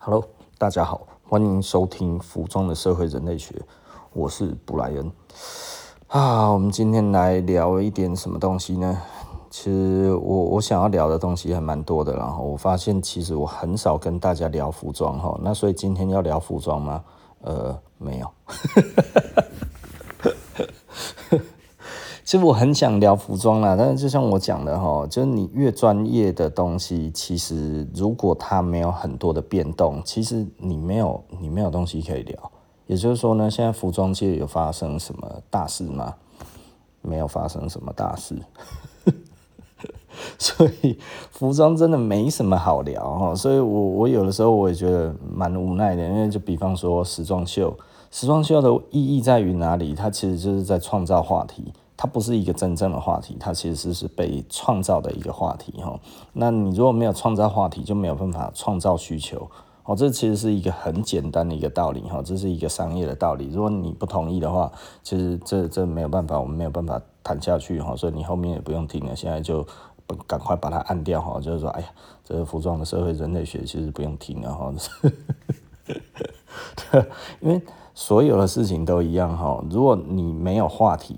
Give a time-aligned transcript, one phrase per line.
[0.00, 0.24] Hello，
[0.58, 3.60] 大家好，欢迎收听服装的社会人类学，
[4.12, 5.12] 我是布莱恩。
[6.06, 8.96] 啊，我们今天来聊一点什么东西呢？
[9.50, 17.04] 其实我我想要聊的东西还蛮多的，然后我发现其实我很少跟大家聊服装哈，那所以今天要聊服装吗？
[17.42, 18.30] 呃，没有。
[22.28, 32.52] 其实我很想聊服装啦，但是就像我讲的哈，就是你越专业的东西，其实如果它没有很多的变动，其实你没有你没有东西可以聊。
[32.86, 36.14] 也就是说呢，现在服装界有发生什么大事吗？
[37.00, 38.36] 没有发生什么大事，
[40.36, 40.98] 所以
[41.30, 43.34] 服装真的没什么好聊哈。
[43.34, 47.74] 所以我我有的时候我也觉得蛮无奈的，因为就比方说时装秀，
[48.10, 49.94] 时装秀的意义在于哪里？
[49.94, 51.72] 它其实就是在创造话题。
[52.00, 55.98] 它不是一个真正的话题，它其实是被创造的一个话题哈。
[56.32, 59.50] 那你如果没有创造话题，就没有办法创造需求
[59.82, 59.96] 哦。
[59.96, 63.50] 这其实是一个很简单的一个道理哈，这是一个商业的道理。
[63.52, 64.70] 如果你不同意的话，
[65.02, 67.96] 其实这这没有办法，我们没有办法谈下去哈。
[67.96, 69.66] 所以你后面也不用听了，现在就
[70.24, 71.40] 赶快把它按掉哈。
[71.40, 71.88] 就是说，哎呀，
[72.22, 74.72] 这个服装的社会人类学其实不用听了哈。
[77.40, 77.60] 因为
[77.92, 79.60] 所有的事情都一样哈。
[79.68, 81.16] 如果你没有话题，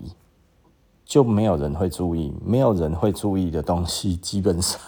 [1.11, 4.79] 就没有人会注意，没有人会注意的东西，基本上，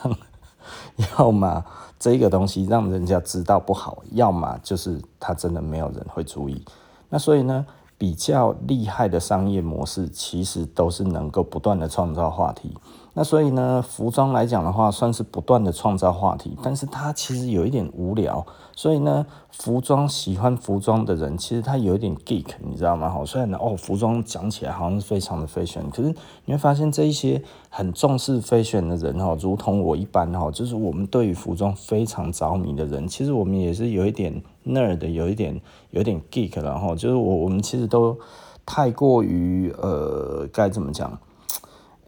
[1.20, 1.62] 要么
[2.00, 6.64] 这个东西让人家知道不好，要么就是他真的没有人会注意。
[7.10, 7.66] 那所以呢，
[7.98, 12.74] 比较厉害的商业模式，其实都是能够不断的创造话题。
[13.16, 18.44] 那所以呢，服装来讲的话，算是不断的创造话题，但是它其实有一点无聊。
[18.76, 23.08] 所以呢，服装喜欢服装的人，其实他有一点 geek，你知道吗？
[23.08, 26.12] 哈，虽然，哦，服装讲起来好像是非常的 fashion，可是
[26.46, 38.18] 你会发现这一些很重视 fashion 的人，哈，如同我一般，哈，就是我们对于服装非常着迷的人，其实我们也是有一点 nerd，有一点有一点 geek，然后就是我我们其实都
[38.66, 41.16] 太过于呃，该怎么讲？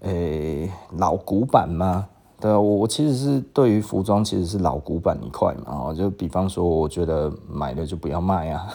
[0.05, 2.07] 诶、老古板吗？
[2.39, 8.67] 对啊，我我其实是对于服装其实是老古板一块嘛，哦就比方说，我觉得买了就不要卖啊，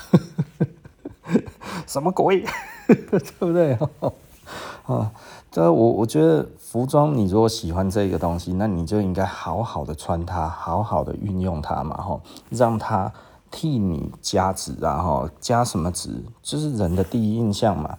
[1.87, 2.45] 什么鬼，
[2.89, 3.79] 对不对？
[4.87, 5.13] 啊，
[5.53, 13.13] 这我我觉得服装，你如果喜欢这个东西，那你就应该好好的穿它，好好的运用它嘛，哈，让它
[13.51, 16.11] 替你加值啊，哈，加什么值？
[16.43, 17.97] 就是人的第一印象嘛。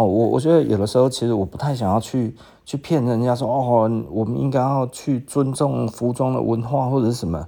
[0.00, 2.34] 哦，我我觉得有的时候其实我不太想要去
[2.64, 7.46] 去骗人家说哦，我们应该要去尊重服装的文化或者是什么，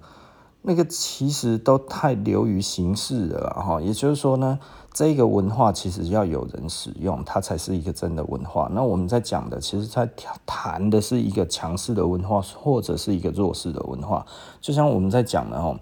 [0.60, 3.80] 那个其实都太流于形式了哈。
[3.80, 4.58] 也就是说呢，
[4.92, 8.68] 这个文化其实要有人使用，它才是一个真的文化。
[8.70, 10.06] 那我们在讲的，其实在
[10.44, 14.26] 谈的是一个强势的文化，或者是一个弱势的文化。
[14.60, 15.78] 就像我们在讲的哦，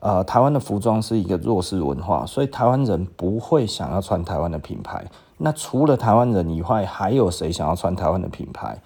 [0.00, 5.06] 呃，台湾的服装是一个弱势文化，所以台湾人不会想要穿台湾的品牌。
[5.42, 8.78] 那除了台湾人以外，还有谁想要穿台湾的品牌？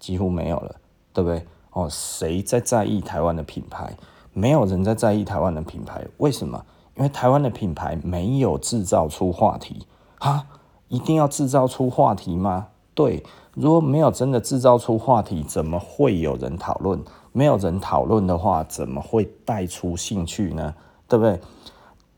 [0.00, 0.74] 几乎没有了，
[1.12, 1.46] 对不对？
[1.70, 3.96] 哦，谁在在意台湾的品牌？
[4.32, 6.64] 没有人在在意台湾的品牌，为什么？
[6.96, 9.86] 因为台湾的品牌没有制造出话题
[10.18, 10.44] 啊！
[10.88, 12.66] 一定要制造出话题吗？
[12.94, 13.24] 对，
[13.54, 17.00] 如果没有真的制造出话题，怎么会有人讨论？
[17.32, 20.74] 没有人讨论的话，怎么会带出兴趣呢？
[21.08, 21.40] 对不对？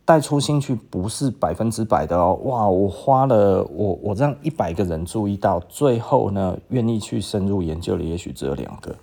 [0.04, 2.68] 带出兴趣不是百分之百的哦，哇！
[2.68, 8.94] 我花了我我让一百个人注意到，最后呢，愿意去深入研究的也许只有两个，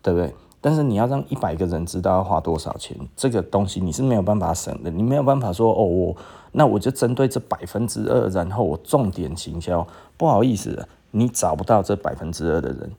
[0.00, 0.34] 对不对？
[0.62, 6.16] 但是你要让一百个人知道要花多少钱，这个东西你是没有办法省的，你没有办法说哦，我
[6.52, 9.86] 那我就针对这百分之二，然后我重点行销，
[10.16, 12.90] 不好意思，你找不到这百分之二的人，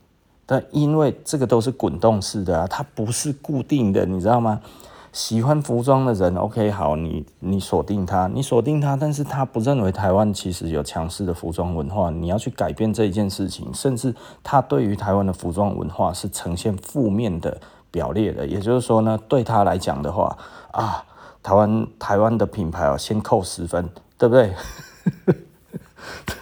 [0.45, 4.61] 但因为这个都是滚动式的啊，它不是固定的，你知道吗？
[5.17, 14.13] 喜欢服装的人，OK，好，你你锁定他，你锁定他，但是他不认为台湾其实有强势的服装文化，你要去改变这一件事情，甚至
[14.43, 20.37] 他对于台湾的服装文化是呈现负面的表列的，也就是说呢，对他来讲的话
[20.71, 21.03] 啊，
[21.41, 23.89] 台湾台湾的品牌哦，先扣十分，
[24.19, 24.53] 对不对？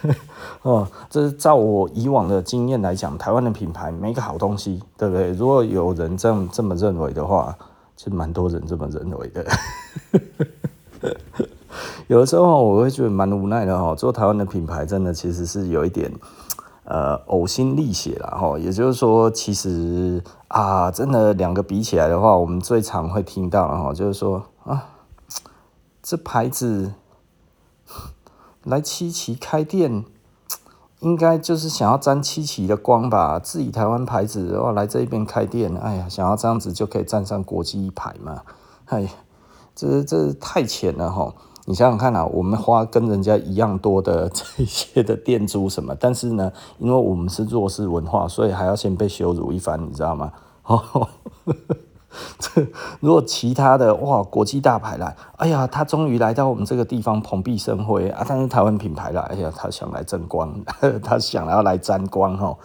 [0.60, 5.32] 哦，这是照我以往的经验来讲，台湾的品牌没个好东西，对不对？
[5.32, 7.56] 如果有人这样这么认为的话。
[7.96, 9.46] 其实蛮多人这么认为的，
[12.08, 13.94] 有的时候我会觉得蛮无奈的哈。
[13.94, 16.12] 做台湾的品牌，真的其实是有一点
[16.84, 18.58] 呃呕心沥血了哈。
[18.58, 24.90] 也就是说，其实啊，真的两个比起来的话，我们最常会听到哈，就是说啊，
[26.02, 26.92] 这牌子
[28.64, 30.04] 来七七开店。
[31.00, 38.42] 应该就是想要沾七期的光吧，自己台湾牌子的话来这边开店，哎呀，想要这样子就可以站上国际一排嘛，
[38.86, 39.08] 哎，
[39.74, 41.34] 这这太浅了哈。
[41.68, 50.32] 你想想看啊，我们花跟人家一样多的这些的店租什么，但是呢，因为我们是弱势文化，所以还要先被羞辱一番，你知道吗？
[50.62, 51.08] 哦，
[52.38, 52.66] 这
[53.00, 58.24] 如果其他的哇，国际大牌来，哎呀，他终于来到我们这个地方蓬荜生辉啊！
[58.28, 60.54] 但是台湾品牌来，哎呀，他想来争光，
[61.02, 62.56] 他想要来沾光哈。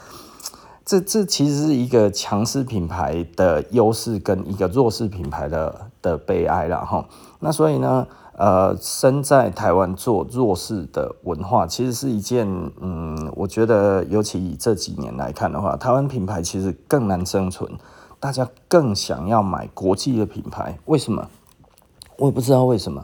[0.84, 7.06] 这这其实是一个强势品牌的优势跟一个弱势品牌的的悲哀了哈。
[7.40, 8.08] 那所以呢？
[8.38, 12.48] 呃，身在台湾做弱势的文化，其实是一件，
[12.80, 17.70] 嗯，我觉得尤其以这几年来看的话，台湾品牌其实更难生存，
[18.22, 21.28] 大家更想要买国际的品牌，为什么？
[22.18, 23.04] 我也不知道为什么，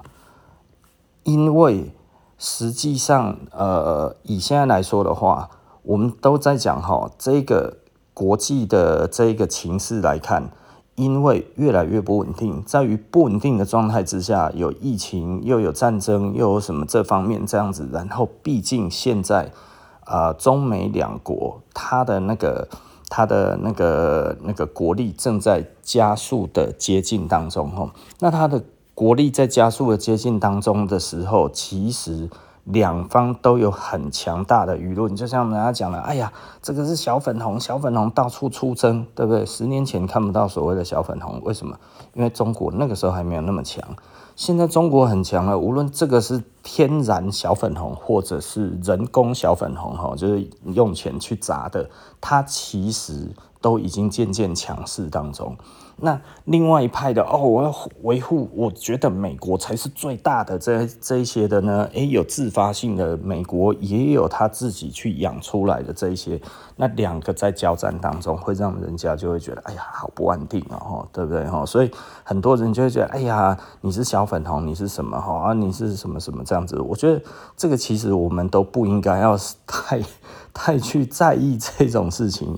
[1.23, 1.91] 因为
[2.37, 5.49] 实际上，呃，以现在来说的话，
[5.81, 7.79] 我们都在讲哈，这个
[8.13, 10.49] 国际的这个情势来看。
[10.95, 19.51] 因为越来越不稳定，在于不稳定的状态之下，有疫情，又有战争，又有什么这方面这样子，然后毕竟现在，
[20.05, 22.67] 啊、呃，中美两国它的那个
[23.09, 27.89] 它的那个那个国力正在加速的接近当中吼，
[28.19, 28.63] 那它的
[28.93, 32.29] 国力在加速的接近当中的时候，其实。
[32.69, 39.45] 两方都有很强大的舆论，就像人家讲的，哎呀，这个是小粉红，小粉红到处出征，对不对？
[39.45, 41.79] 十年前看不到所谓的小粉红，为什么？
[42.13, 43.81] 因为中国那个时候还没有那么强，
[44.37, 45.57] 现在中国很强了。
[45.57, 51.89] 无论这个是天然小粉红，或者是人工小粉红，哈，就是用钱去砸的，
[52.21, 53.27] 它其实
[53.59, 55.57] 都已经渐渐强势当中。
[55.99, 57.73] 那另外一派的哦，我要
[58.03, 60.57] 维护，我觉得美国才是最大的。
[60.59, 66.39] 这这一些的呢，诶，有自发性的，美国也有他自己去养出来的这一些。
[66.75, 71.65] 那两个在交战当中，会让人家就会觉得，哎呀，好不安定哦，对不对哈？
[71.65, 71.89] 所以
[72.23, 75.49] 很多人就会觉得，哎呀，你是小粉红，你是什么哈？
[75.49, 76.79] 啊，你是什么什么这样子？
[76.79, 77.19] 我觉得
[77.55, 79.35] 这个其实我们都不应该要
[79.65, 79.99] 太
[80.53, 82.55] 太去在意这种事情，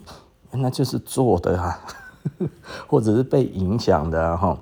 [0.51, 1.79] 那就是做的啊。
[2.87, 4.57] 或者是被影响的哈，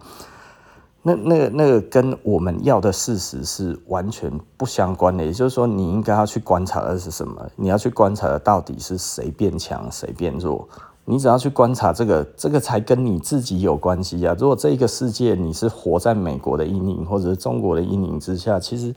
[1.02, 5.24] 那那个那个跟我们要的事实是完全不相关的。
[5.24, 7.50] 也就是说，你应该要去观察的是什么？
[7.56, 10.68] 你要去观察的到底是谁变强，谁变弱？
[11.06, 14.36] 你只要去观察这个，这个才跟你自己有关系啊。
[14.38, 18.94] 如果这个世界你是活在美国的阴影，或者是中国的阴影之下，其实。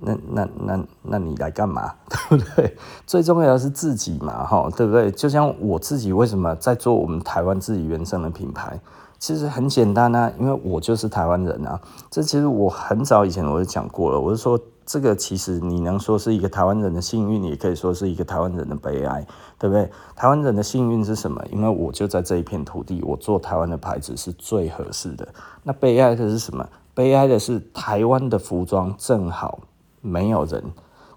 [0.00, 1.92] 那那那那你来干嘛？
[2.28, 2.76] 对不对？
[3.06, 5.10] 最重要的是自己嘛，哈，对不对？
[5.10, 8.78] 就像我自己为什么在做我们台湾自己原生的品牌？
[9.18, 11.80] 其实很简单啊，因为我就是台湾人啊。
[12.10, 19.26] 这其实我很早以前我就讲过了，我就说这个其实你能说是一个台湾人的幸运，也可以说是一个台湾人的悲哀，
[19.58, 19.90] 对不对？
[20.14, 21.42] 台湾人的幸运是什么？
[21.50, 25.26] 因为我就在这一片土地，我做台湾的牌子是最合适的。
[25.62, 26.68] 那悲哀的是什么？
[26.92, 29.58] 悲哀的是台湾的服装正好。
[30.06, 30.62] 没有人，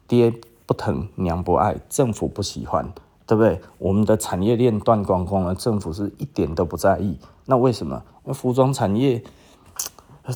[0.08, 0.34] 爹
[0.66, 2.92] 不疼娘不爱，政府不喜欢，
[3.28, 3.62] 对不对？
[3.78, 7.18] 我们的产业链断光光了，政府是一点都不在意。
[7.46, 8.02] 那为什么？
[8.24, 9.24] 因为服装产业，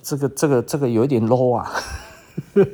[0.02, 1.70] 这个这个这个有一点 low 啊，
[2.54, 2.66] 对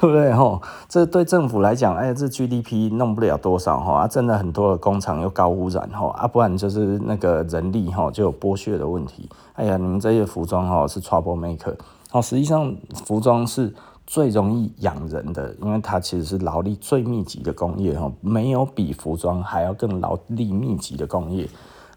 [0.00, 0.32] 不对？
[0.32, 9.28] 哈，这对政府来讲，哎，这 GDP 弄不了多少哈，啊，真的很多的工厂又高污染哈，啊，不然就是那个人力哈就有剥削的问题。
[9.54, 11.76] 哎呀，你们这些服装哈是 trouble maker，
[12.12, 13.74] 哦，实际上服装是。
[14.06, 21.48] 最容易养人的，因为它其实是劳力最密集的工业哈，没有比服装还要更劳力密集的工业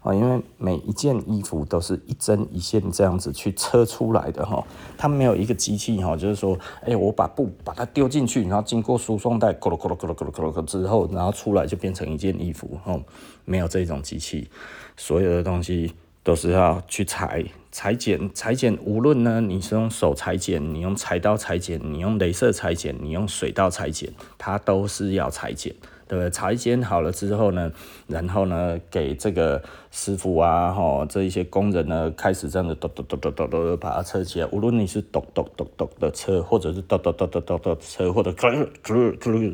[0.02, 4.64] 啊，因为每一件衣服都是一针一线这样子去车出来的哈，
[4.96, 12.96] 它没有一个机器哈，就是说，哎，我把布把它丢进去，然后经过输送带，咕噜咕噜咕噜咕噜咕噜之后，然后出来就变成一件衣服哈，
[13.44, 14.48] 没有这种机器，
[14.96, 17.44] 所有的东西都是要去裁。
[17.76, 25.74] 裁剪，裁剪，无论呢，你是用手裁剪，你用裁刀裁剪，你用镭射裁剪，你用水刀裁剪，它都是要裁剪，
[26.08, 26.30] 对不对？
[26.30, 27.70] 裁剪好了之后呢，
[28.06, 34.46] 然后呢，给这个师傅啊，吼，这一些工人呢，开始这样子咚咚咚咚咚咚把它车起来。
[34.46, 38.32] 无论你是咚咚咚咚的车，或者是咚咚咚咚咚的车，或者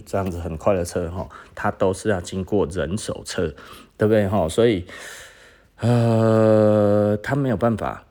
[0.06, 3.52] 这样子很快的车，哈，它都是要经过人手车，
[3.98, 4.28] 对不对？
[4.28, 4.84] 哈，所以，
[5.80, 8.04] 呃，他没有办法。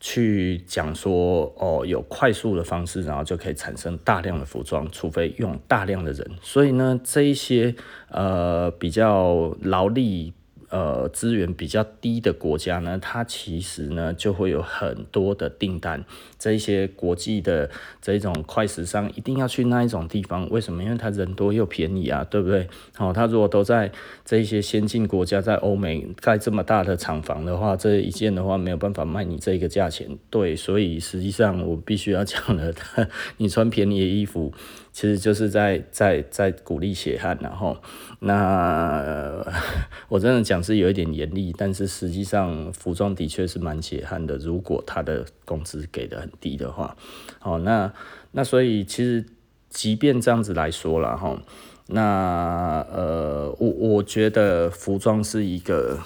[0.00, 6.30] 去讲说哦，有快速的方式，然后就可以产生大量的服装，除非用大量的人。
[6.40, 7.74] 所以呢，这一些
[8.10, 10.32] 呃比较劳力
[10.70, 16.04] 呃资源比较低的国家呢，它其实呢就会有很多的订单。
[16.38, 17.68] 这一些国际的
[18.00, 20.84] 这种快时尚一定要去那一种地方，为什么？
[20.84, 22.68] 因为它人多又便宜啊，对不对？
[22.94, 23.90] 好、哦，它如果都在
[24.24, 30.08] 这一些先进国家，在欧美盖这么大的厂房的话，这一件的话没有办法卖你这个价钱。
[30.30, 32.72] 对，所以实际上我必须要讲了，
[33.38, 34.52] 你穿便宜的衣服。
[34.92, 37.76] 其实就是在在在鼓励血汗，然后
[38.20, 39.44] 那
[40.08, 44.36] 我真的讲是有一点严厉，但是实际上服装的确是蛮血汗的。
[44.38, 46.96] 如果他的工资给的很低的话，
[47.42, 47.92] 哦，那
[48.32, 49.24] 那所以其实
[49.68, 51.40] 即便这样子来说了哈，
[51.86, 55.98] 那呃，我我觉得服装是一个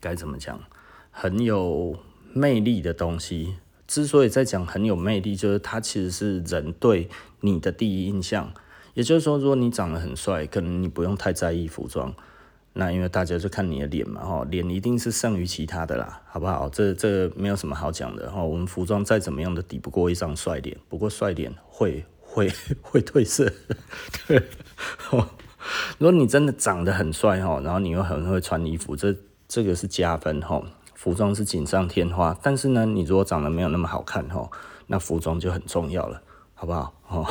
[0.00, 0.58] 该怎么讲，
[1.10, 1.96] 很有
[2.32, 3.56] 魅力的东西。
[3.90, 7.08] 之所以在讲很有魅力，就是它其实是人对
[7.40, 8.52] 你的第一印象。
[8.94, 12.14] 也就是说，如果你长得很帅，可能你不用太在意服装。
[12.72, 16.68] 那因为大家就看你的脸嘛，哈，脸一定是胜于其他的啦，好不好？
[16.68, 18.40] 这这没有什么好讲的哈。
[18.40, 22.48] 我们服装再怎么样都抵不过一张帅脸，不过帅脸会会
[22.82, 23.52] 会褪色。
[24.28, 24.40] 对，
[25.98, 29.12] 如果你真的长得很帅哈，然后你又很会穿衣服，这
[29.48, 30.62] 这个是加分哈。
[31.00, 34.50] 服装是锦上添花，但是呢，你如果长得没有那么好看哦，
[34.86, 36.20] 那服装就很重要了，
[36.52, 36.92] 好不好？
[37.08, 37.26] 哦，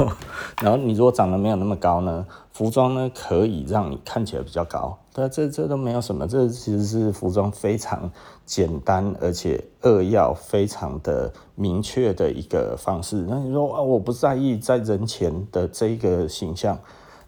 [0.62, 8.10] 然后你如果长得没有那么高呢，服装呢可以让你看起来比较高，对，这这都没有什么，这其实是服装非常
[8.46, 13.26] 简单而且扼要、非常的明确的一个方式。
[13.28, 16.78] 那你说啊，我不在意在人前的这一个形象。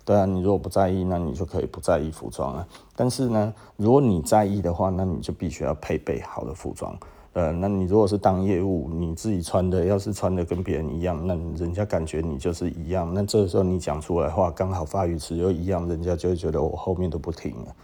[0.07, 2.67] 对啊，你如果不在意，那你就可以不在意服装啊。
[2.95, 6.97] 但是呢，如果你在意的话，那你就必须要配备好的服装。
[7.33, 13.13] 呃，那你如果是当业务，你自己穿的要是穿的跟别人一样，那人家感觉你就是一样。
[13.13, 17.75] 那这时候你讲出来的话刚好发语词又一样，人家就会觉得我后面都不听了，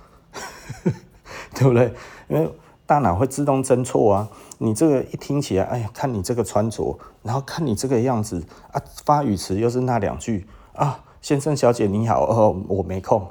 [1.56, 1.92] 对不对？
[2.28, 2.48] 因为
[2.86, 4.28] 大脑会自动侦错啊。
[4.58, 11.02] 你这个一听起来，哎呀，看你这个穿着，然后看你这个样子啊，发语词又是那两句啊。
[11.22, 13.30] 先生、小姐你好，哦，我没空，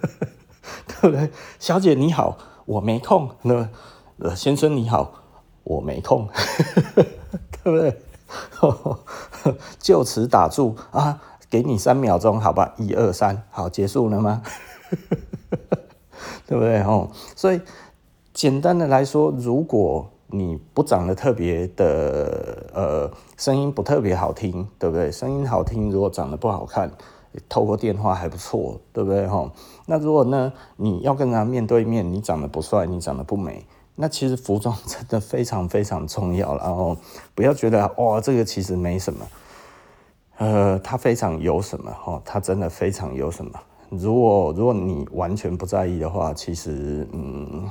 [0.88, 1.30] 对不对？
[1.58, 3.28] 小姐你好，我没空。
[3.42, 3.68] 那
[4.18, 5.12] 呃，先生你好，
[5.62, 6.26] 我没空，
[7.62, 8.00] 对不对？
[9.78, 12.72] 就此打住啊，给你三秒钟，好吧？
[12.78, 14.42] 一二三，好，结束了吗？
[16.46, 16.80] 对不对？
[16.80, 17.60] 哦，所以
[18.32, 23.10] 简单的来说，如果你不长得特别的，呃，
[23.42, 25.10] 声音不特别好听，对不对？
[25.10, 26.88] 声音好听，如果长得不好看，
[27.48, 29.26] 透过电话还不错，对不对？
[29.26, 29.50] 哈，
[29.84, 36.56] 那如果呢，你要跟他面对面，你长得不帅，你长得不美，那其实服装真的非常非常重要。
[36.58, 36.96] 然后
[37.34, 39.26] 不要觉得哇，这个其实没什么，
[40.38, 41.90] 呃，他非常有什么？
[41.90, 43.58] 哈，他真的非常有什么？
[43.88, 47.68] 如果如果你完全不在意的话，其实嗯。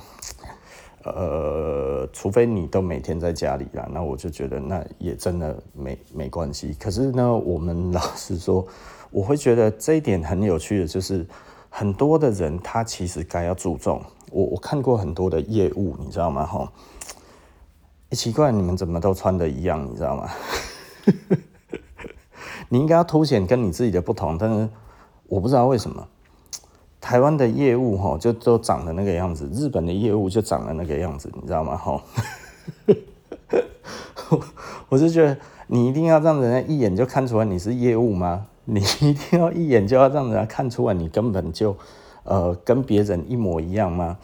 [1.03, 6.75] 呃，除非你都每天在家里啦，那我就觉得那也真的没没关系。
[6.79, 8.65] 可是呢，我们老实说，
[9.09, 11.25] 我会觉得这一点很有趣的，就是
[11.69, 14.01] 很多的人他其实该要注重。
[14.29, 16.45] 我我看过很多的业务，你知道吗？
[16.45, 16.71] 哈，
[18.11, 20.29] 奇怪，你们怎么都穿的一样，你知道吗？
[22.69, 24.69] 你应该要凸显跟你自己的不同，但是
[25.27, 26.07] 我不知道为什么。
[27.01, 31.75] 台湾的业务哈，就都长得那个样子；日本的业务就长得那个样子，你知道吗？
[31.75, 32.01] 哈，
[34.87, 35.35] 我是觉得
[35.67, 38.45] 你一定要让人家一眼就看出来你是业务吗？
[38.65, 41.75] 你一定要一眼就要让人家看出来你根本就
[42.23, 44.17] 呃跟别人一模一样吗？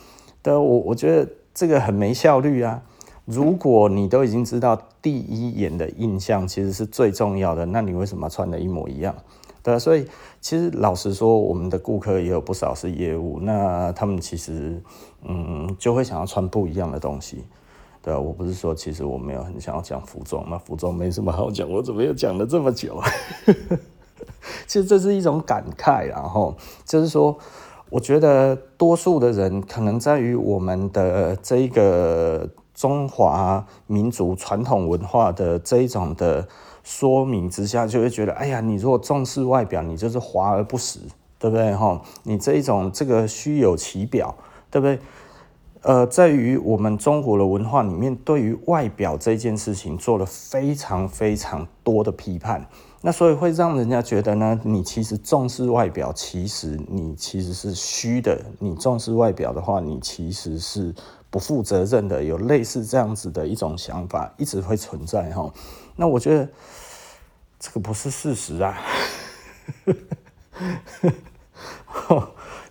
[0.44, 2.80] 对，我我觉得这个很没效率啊！
[3.26, 9.16] 如果你都已经知道第一眼的印象其实是最重要的，那你为什么穿的一模一样？
[9.68, 10.08] 对，所以
[10.40, 14.82] 其实老实说，我们的顾客也有不少是业务，那他们其实
[15.26, 17.44] 嗯就会想要穿不一样的东西。
[18.02, 22.98] 对，我不是说其实我没有很想要讲服装，那服装没什么好讲，我怎么又讲了这么久？
[24.66, 26.56] 其实这是一种感慨，然后
[26.86, 27.38] 就是说，
[27.90, 36.48] 我觉得多数的人可能在于我们的这一个中华民族传统文化的这一种的。
[36.88, 41.02] 说明之下，就会觉得，哎呀，你如果重视外表，你就是华而不实，
[41.38, 41.76] 对不对？
[41.76, 44.34] 哈，你这一种这个虚有其表，
[44.72, 44.98] 对不对？
[45.82, 52.66] 呃，在于我们中国的文化里面，对于外表这件事情做了非常非常多的批判，
[53.02, 58.40] 那所以会让人家觉得呢，你其实重视外表，其实你其实是虚的。
[58.60, 60.96] 你重视外表的话，你其实是
[61.30, 62.24] 不负责任的。
[62.24, 65.52] 有类似这样子的一种想法，一直会存在哈。
[65.98, 66.48] 那我觉得
[67.60, 68.78] 这个不是事实啊，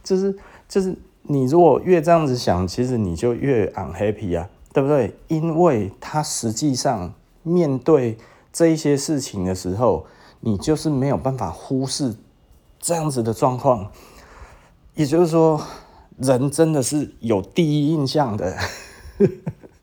[0.02, 0.36] 就是
[0.68, 5.14] 就是你如果越这样子想，其实你就越 unhappy 啊，对不对？
[5.26, 8.16] 因为他实际上面对
[8.52, 10.06] 这一些事情的时候，
[10.40, 12.14] 你就是没有办法忽视
[12.78, 13.90] 这样子的状况。
[14.94, 15.60] 也就是说，
[16.16, 18.56] 人真的是有第一印象的。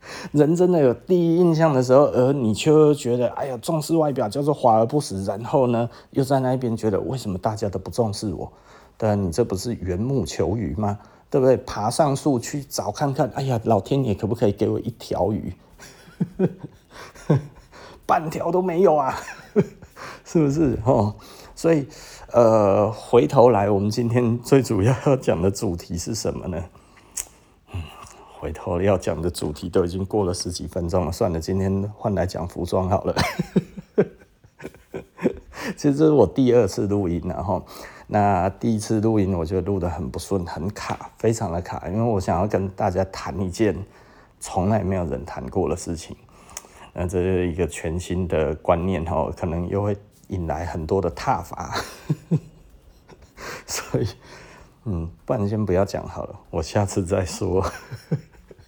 [0.33, 8.51] 人真的有第一印象的时候，而你却觉得，哎呀，重视外表叫做华而不实，然后呢，又在那一边觉得，为什么大家都不重视我？
[8.98, 11.00] 对，你这不是缘木求鱼吗？
[11.29, 11.57] 对不对？
[11.57, 15.53] 爬上树去找看看，哎呀，老天爷可不可以给我一条鱼？
[18.05, 19.17] 半条都没有啊，
[20.25, 20.77] 是不是？
[20.86, 21.15] 哦，
[21.55, 21.88] 所以，
[22.31, 26.62] 呃，回头来，我们今天最主要要讲的主题是什么呢？
[28.43, 33.15] 回头要讲的主题都已经过了十几分钟了，算了，今天换来讲服装好了。
[35.77, 37.65] 其实这是我第二次录音，然后
[38.05, 43.73] 那第一次录音我觉得录得很不顺，很卡，非常的卡，因为我想要跟大家谈一件
[44.41, 46.13] 从来没有人谈过的事情，
[46.91, 49.95] 那这是一个全新的观念哈，可能又会
[50.27, 51.75] 引来很多的挞伐，
[53.65, 54.07] 所以
[54.83, 57.65] 嗯，不然先不要讲好了，我下次再说。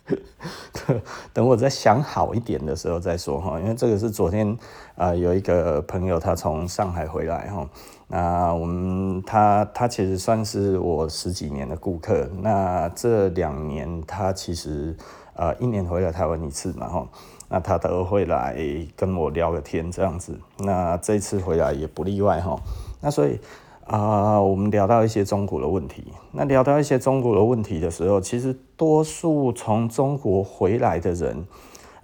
[1.34, 4.58] 等我再想好一点的时候再说哈，因为这个是昨天
[4.96, 7.68] 啊、有一个朋友他从上海回来哈，
[8.08, 14.96] 那我们他他其实算是我十几年的顾客，那这两年他其实
[15.34, 17.08] 呃一年回来台湾一次嘛哈，
[17.50, 18.56] 那他都会来
[18.96, 22.56] 跟我聊个天这样子，那这次回来也不例外哈，
[23.02, 23.40] 那所以。
[23.86, 26.06] 啊、我们聊到一些中国的问题。
[26.32, 31.46] 那聊到一些中国的问题的时候，其实多数从中国回来的人，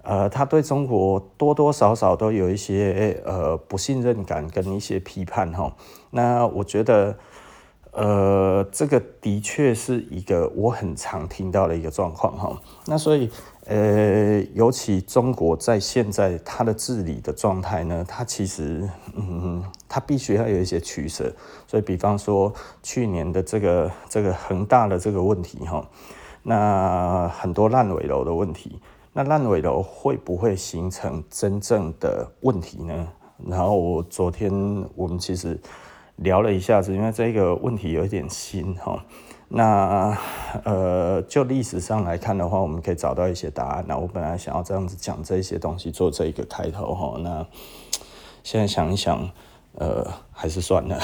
[0.02, 5.74] 呃，他对中国多多少少都有一些呃不信任感跟一些批判哈。
[6.10, 7.16] 那我觉得，
[7.90, 12.60] 呃，这个的确是一个我很常听到的一个状况哈。
[12.86, 13.28] 那所以。
[13.64, 19.62] 呃，尤其中国在现在它的治理的状态呢，它其实，嗯，
[19.92, 21.30] 它必须要有一些取舍。
[21.66, 22.50] 所以，比方说
[22.82, 25.86] 去年的这个这个恒大的这个问题哈，
[26.42, 28.80] 那很多烂尾楼的问题，
[29.12, 33.06] 那烂尾楼会不会形成真正的问题呢？
[33.46, 34.50] 然后我昨天
[34.94, 35.60] 我们其实
[36.16, 38.98] 聊了一下子，因为这个问题有一点新哈。
[39.54, 40.16] 那
[40.64, 43.84] 呃，就历史上来看的话，我们可以找到一些答案。
[43.86, 47.18] 那我本来想要这样子讲这些东西，做这一个开头哈。
[47.20, 47.46] 那
[48.42, 49.28] 现在想一想，
[49.74, 50.98] 呃，还是算了。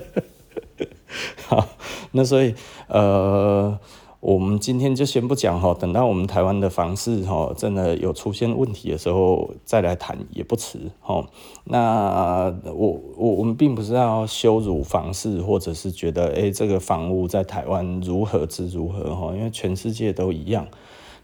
[1.48, 1.66] 好，
[2.12, 2.54] 那所以
[2.88, 3.78] 呃。
[4.24, 11.22] 我们今天就先不讲哈，等到我们台湾的房市哈真的有出现问题的时候再来谈也不迟哈。
[11.64, 20.66] 那我我我们并不是要羞辱房市，或者是觉得诶这个房屋在台湾如何之如何哈，因为全世界都一样。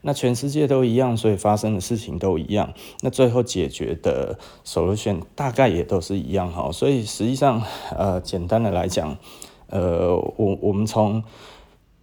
[0.03, 2.73] 那全世界都一样，所以发生的事情都一样。
[3.01, 6.71] 那最后解决的 solution 大概也都是一样哈。
[6.73, 7.63] 所以实际上
[7.97, 9.17] 呃简单的来讲，
[9.69, 11.23] 呃我我们从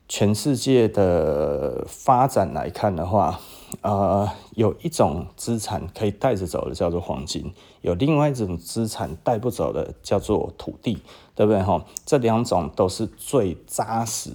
[0.08, 3.42] 全世界的发展来看的话，
[3.82, 11.00] 呃，有一种资产可以带着走的叫做黄金，有另外一种资产带不走的叫做土地，
[11.36, 11.62] 对不对？
[11.62, 14.32] 哈，这两种都是最扎实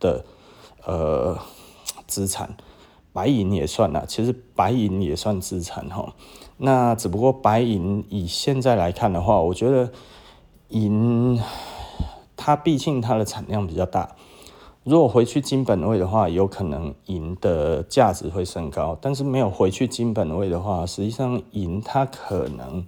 [0.00, 0.24] 的
[0.86, 1.38] 呃
[2.06, 2.56] 资产，
[3.12, 6.14] 白银也算啦，其实白银也算资产哈。
[6.56, 9.90] 那只不过白银以现在来看的话，我觉得
[10.68, 11.40] 银
[12.36, 14.16] 它毕竟它的产量比较大。
[14.84, 22.84] 如果回去金本位的话，有可能银的价值会升高，但是没有回去金本位的话，实际上银它可能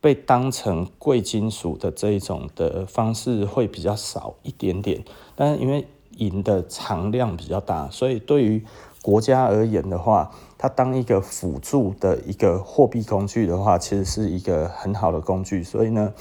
[0.00, 5.04] 被当成贵金属的这一种的方式会比较少一点点。
[5.34, 5.84] 但是因为
[6.18, 8.64] 银的藏量比较大，所以对于
[9.04, 15.62] 国家而言的话，它当一个辅助的一个货币工具的话，其实是一个很好的工具。
[15.62, 16.14] 所以呢，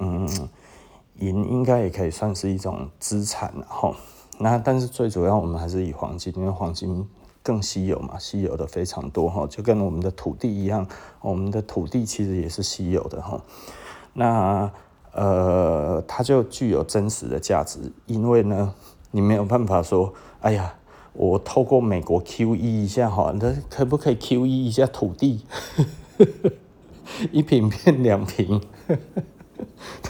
[0.00, 0.28] 嗯，
[1.14, 3.94] 银应该也可以算是一种资产，然后。
[4.38, 7.08] 那但是最主要，我们还是以黄金，因为黄金
[7.42, 10.86] 更稀有嘛，稀有的非常多哈，就跟我们的土地一样，
[11.22, 13.40] 我们的土地其实也是稀有的哈。
[14.12, 14.70] 那
[15.12, 18.74] 呃，它就具有真实的价值，因为呢，
[19.10, 20.74] 你没有办法说，哎呀，
[21.16, 25.40] 我透过美国 QE 一下哈，那可不可以 QE 一下土地？
[27.32, 28.96] 一平变两坪， 对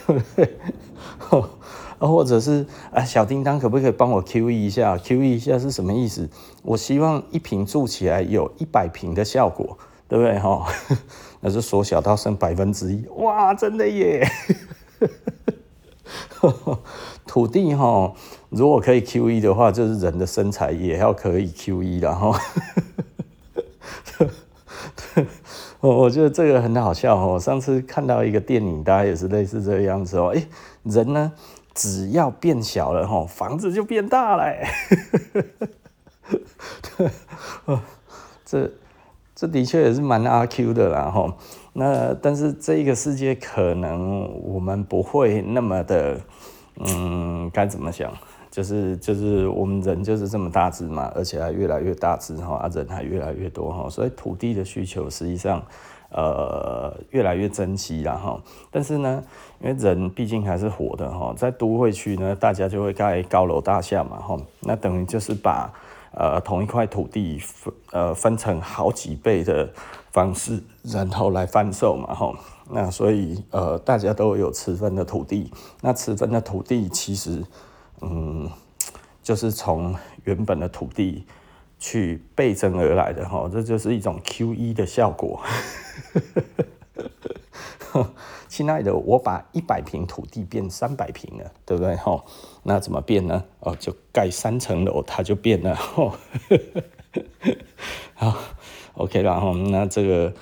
[0.07, 0.57] 不对？
[1.29, 1.49] 啊，
[2.09, 6.29] 或者是啊，小叮当可不可以帮我 QE 一下？QE 一下是什么意思？
[6.63, 10.39] 我希望一平住起来有一百平的效果，对不对？
[10.39, 10.67] 哈，
[11.41, 14.27] 那就缩小到剩百分之一，哇，真的耶！
[17.37, 18.15] 土地哈，
[18.49, 22.35] 如果可以 QE 的话，就是人的身材也要可以 QE 然后。
[25.81, 27.39] 我我觉得这个很好笑哦。
[27.39, 30.33] 上次看到一个电影，大家也是类似这个样子哦。
[30.35, 30.43] 哎，
[30.85, 31.31] 人呢，
[31.75, 34.51] 只要变小了哈，房子就变大了。
[38.47, 38.73] 这
[39.35, 41.37] 这的确也是蛮阿 Q 的啦哈。
[41.75, 46.19] 那但是这个世界可能我们不会那么的，
[46.79, 48.13] 嗯，该怎么想？
[48.51, 55.63] 就是就是我们人就是这么大只嘛，而且还越来越大只哈，啊人还越来越多哈，所以土地的需求实际上
[56.11, 58.41] 呃越来越珍惜了哈。
[58.71, 59.23] 但是呢，
[59.61, 65.71] 因为人毕竟还是活的哈，在都会区呢，大家就会盖高楼大厦嘛哈，那等于就是把
[66.13, 69.69] 呃同一块土地分呃分成好几倍的
[70.13, 72.33] 方式，然后来贩售嘛哈。
[72.71, 75.51] 那所以呃大家都有持分的土地，
[75.81, 77.45] 那持分的土地其实。
[78.03, 78.51] 嗯，
[79.23, 81.25] 就是从原本的土地
[81.79, 85.41] 去倍增而来的哈，这就是一种 QE 的效果。
[88.49, 92.23] 亲爱的，我把一百平土地变三百平了，对不对哈？
[92.65, 93.43] 那怎么变呢？
[93.61, 95.75] 哦，就盖三层楼，它就变了。
[98.13, 98.37] 好
[98.93, 100.35] ，OK 了那这个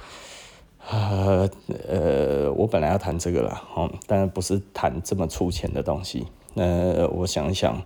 [0.90, 1.48] 呃
[1.88, 6.26] 呃，我本来要谈这个了，哦，但不是谈这么粗浅的东西。
[6.52, 7.82] 那我想一想，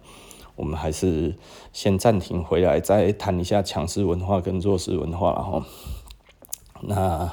[0.56, 1.34] 我们还是
[1.72, 5.32] 先暂停回来，再谈一下强势文化跟弱势文化。
[5.32, 5.62] 然后，
[6.82, 7.30] 那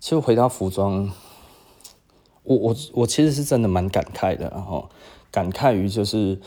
[0.00, 1.10] 其实回到服装，
[2.42, 4.50] 我我我其实是真的蛮感慨的。
[4.50, 4.90] 然后
[5.30, 6.40] 感慨于就是，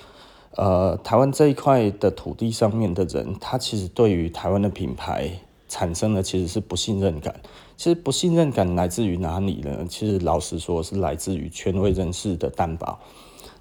[0.51, 5.31] 呃，台湾这一块的土地上面的人，他其实对于台湾的品牌
[5.67, 7.39] 产生的其实是不信任感。
[7.75, 9.85] 其实不信任感来自于哪里呢？
[9.87, 12.99] 其实老实说，是来自于权威人士的担保。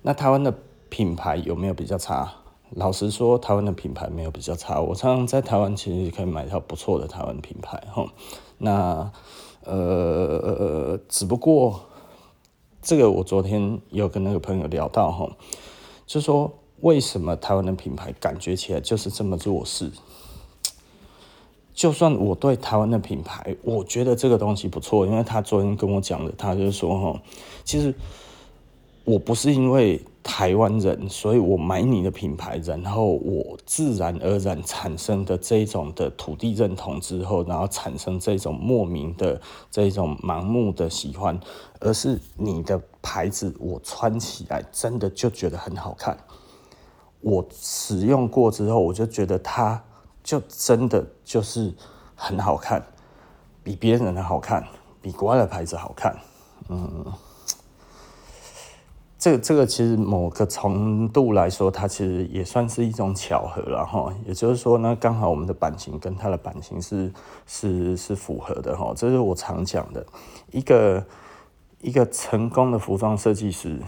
[0.01, 0.55] 那台湾的
[0.89, 2.33] 品牌有没有比较差？
[2.71, 4.81] 老实说，台湾的品牌没有比较差。
[4.81, 8.07] 我常常在台湾其实可以买到不错的台湾品牌哈。
[8.59, 9.11] 那
[9.65, 11.81] 呃，只不过
[12.81, 15.31] 这个我昨天有跟那个朋友聊到哈，
[16.07, 19.91] 就说为什么台湾的品牌感觉起来就是这么弱势？
[21.77, 27.23] 就算我对台湾的品牌，我觉得这个东西不错，因为他昨天跟我讲的，他就说哈，
[27.63, 27.95] 其实。
[29.05, 41.39] 我不是因为台湾人，所以我买你的品牌，然后我自然而然产生的这种的土地认同之后，然后产生这种莫名的这种盲目的喜欢，
[41.79, 46.19] 而是你的牌子我穿起来真的就觉得很好看，
[47.21, 49.81] 我使用过之后，我就觉得它
[50.27, 51.73] 就真的就是
[52.17, 52.85] 很好看，
[53.63, 54.67] 比别人的好看，
[55.01, 56.17] 比国外的牌子好看，
[56.69, 57.05] 嗯。
[59.19, 64.13] 这个这个其实某个程度来说，它其实也算是一种巧合了哈。
[64.27, 67.13] 也就是说呢，刚好我们的版型跟它的版型是
[67.47, 68.93] 是是符合的哈。
[68.97, 70.05] 这是我常讲的
[70.51, 71.05] 一个
[71.81, 73.81] 一个成功的服装设计师，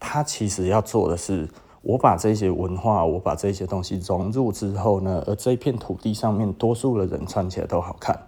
[0.00, 1.48] 他其实要做的是，
[1.82, 8.18] 我把这些文化，我把这些东西融入之后呢，而这片土地上面多数的人穿起来都好看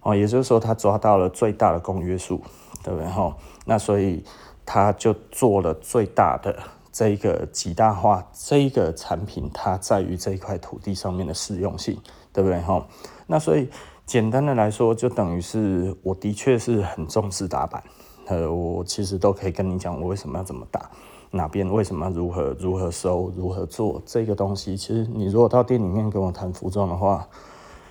[0.00, 0.16] 哦。
[0.16, 2.40] 也就是说，他抓到了最大的公约数，
[2.82, 3.36] 对不对哈？
[3.64, 4.24] 那所以。
[4.70, 6.54] 他就做了最大的
[6.92, 11.98] 这个极大化，这一个产品它在于这一块土地上面的适用性，
[12.34, 12.86] 对不对哈？
[13.26, 13.70] 那所以
[14.04, 17.82] 简单的来说，就等于是我的确是很重视打板，
[18.26, 20.90] 呃，我其实都可以跟你讲我为什么要怎么打，
[21.30, 24.76] 哪边为什么如何如何收如何做这个东西。
[24.76, 27.26] 其实你如果到店里面跟我谈服装的话。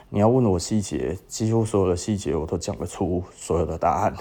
[0.09, 4.15] 你要问我细节，几乎所有的细节我都讲得出所有的答案，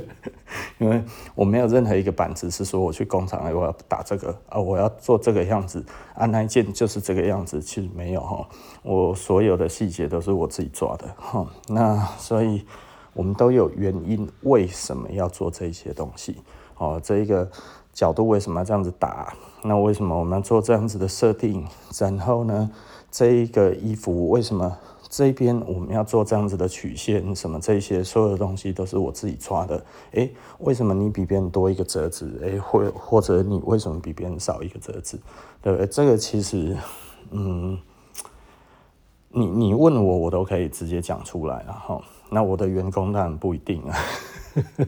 [0.80, 5.84] 因为我没有任何一个板子是说我去工厂，我要打这个啊，我要做这个样子，
[6.14, 8.48] 啊，那件就是这个样子，其实没有哈，
[8.82, 11.46] 我所有的细节都是我自己抓的哈。
[11.68, 12.64] 那所以
[13.12, 16.38] 我们都有原因，为什么要做这些东西？
[16.80, 17.46] 哦，这一个
[17.92, 19.34] 角度为什么要这样子打？
[19.62, 21.66] 那为什么我们要做这样子的设定？
[21.98, 22.70] 然后呢，
[23.10, 24.78] 这一个衣服为什么？
[25.10, 29.84] 这边我们要做这样子的曲线，什么这些所有的东西都是我自己抓的。
[30.12, 32.38] 诶，为什么你比别人多一个折子？
[32.42, 35.20] 诶，或或者你为什么比别人少一个折子？
[35.60, 35.86] 对不对？
[35.88, 36.76] 这个其实，
[37.32, 37.76] 嗯，
[39.30, 41.64] 你你问我，我都可以直接讲出来。
[41.66, 43.98] 然后，那我的员工当然不一定啊，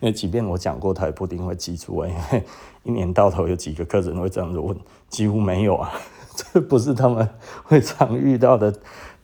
[0.00, 2.04] 因为即便我讲过，他也不一定会记住。
[2.04, 2.44] 因为
[2.82, 4.76] 一年到头有几个客人会这样子问？
[5.08, 5.92] 几乎没有啊，
[6.34, 7.28] 这不是他们
[7.64, 8.74] 会常遇到的。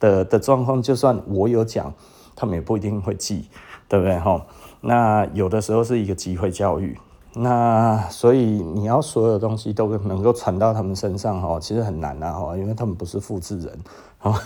[0.02, 1.94] 的的状况，就算我有讲，
[2.34, 3.48] 他们也不一定会记，
[3.86, 4.44] 对不对哈？
[4.80, 6.98] 那有的时候是一个机会教育，
[7.34, 13.78] 那所以你要所有东西都能够传到他们身上哈，其实很难啊哈，因为他们不是复制人
[14.18, 14.36] 哈。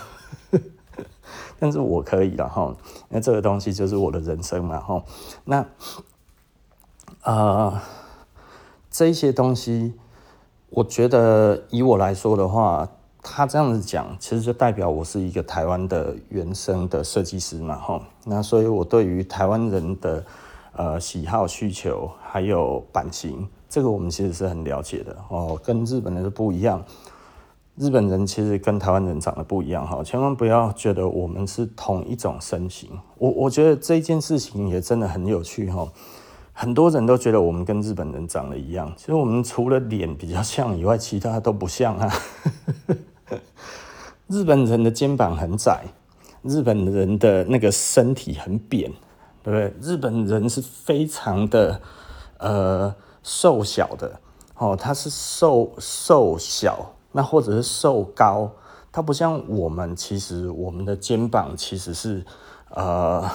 [1.58, 2.74] 但是我可以了哈，
[3.10, 5.02] 因为这个东西就是我的人生嘛哈。
[5.44, 5.64] 那
[7.22, 7.80] 呃，
[8.90, 9.94] 这些东西，
[10.70, 12.88] 我觉得以我来说的话，
[13.22, 18.00] 他这样子讲，其实就代表我是一个台湾的原生的设计师嘛哈。
[18.24, 20.24] 那所以我对于台湾人的
[20.72, 26.84] 呃喜好需求还有版型，这个我们其实是很了解的哦，跟日本人是不一样。
[27.76, 32.88] 日本人其实跟台湾人长得不一样哈，千万不要觉得我们是同一种身形。
[33.18, 35.86] 我我觉得这件事情也真的很有趣哈。
[36.54, 42.10] 很多人都觉得我们跟日本人长得一样，其实我们除了脸比较像以外，其他都不像啊。
[44.26, 45.84] 日本人的肩膀很窄，
[46.42, 48.90] 日本人的那个身体很扁，
[49.42, 49.74] 对不对？
[49.82, 51.78] 日本人是非常的
[52.38, 54.18] 呃瘦小的
[54.56, 56.95] 哦，他是瘦瘦小。
[57.16, 58.50] 那或者是瘦高，
[58.92, 62.22] 它不像我们，其实我们的肩膀其实是，
[62.68, 63.26] 呃，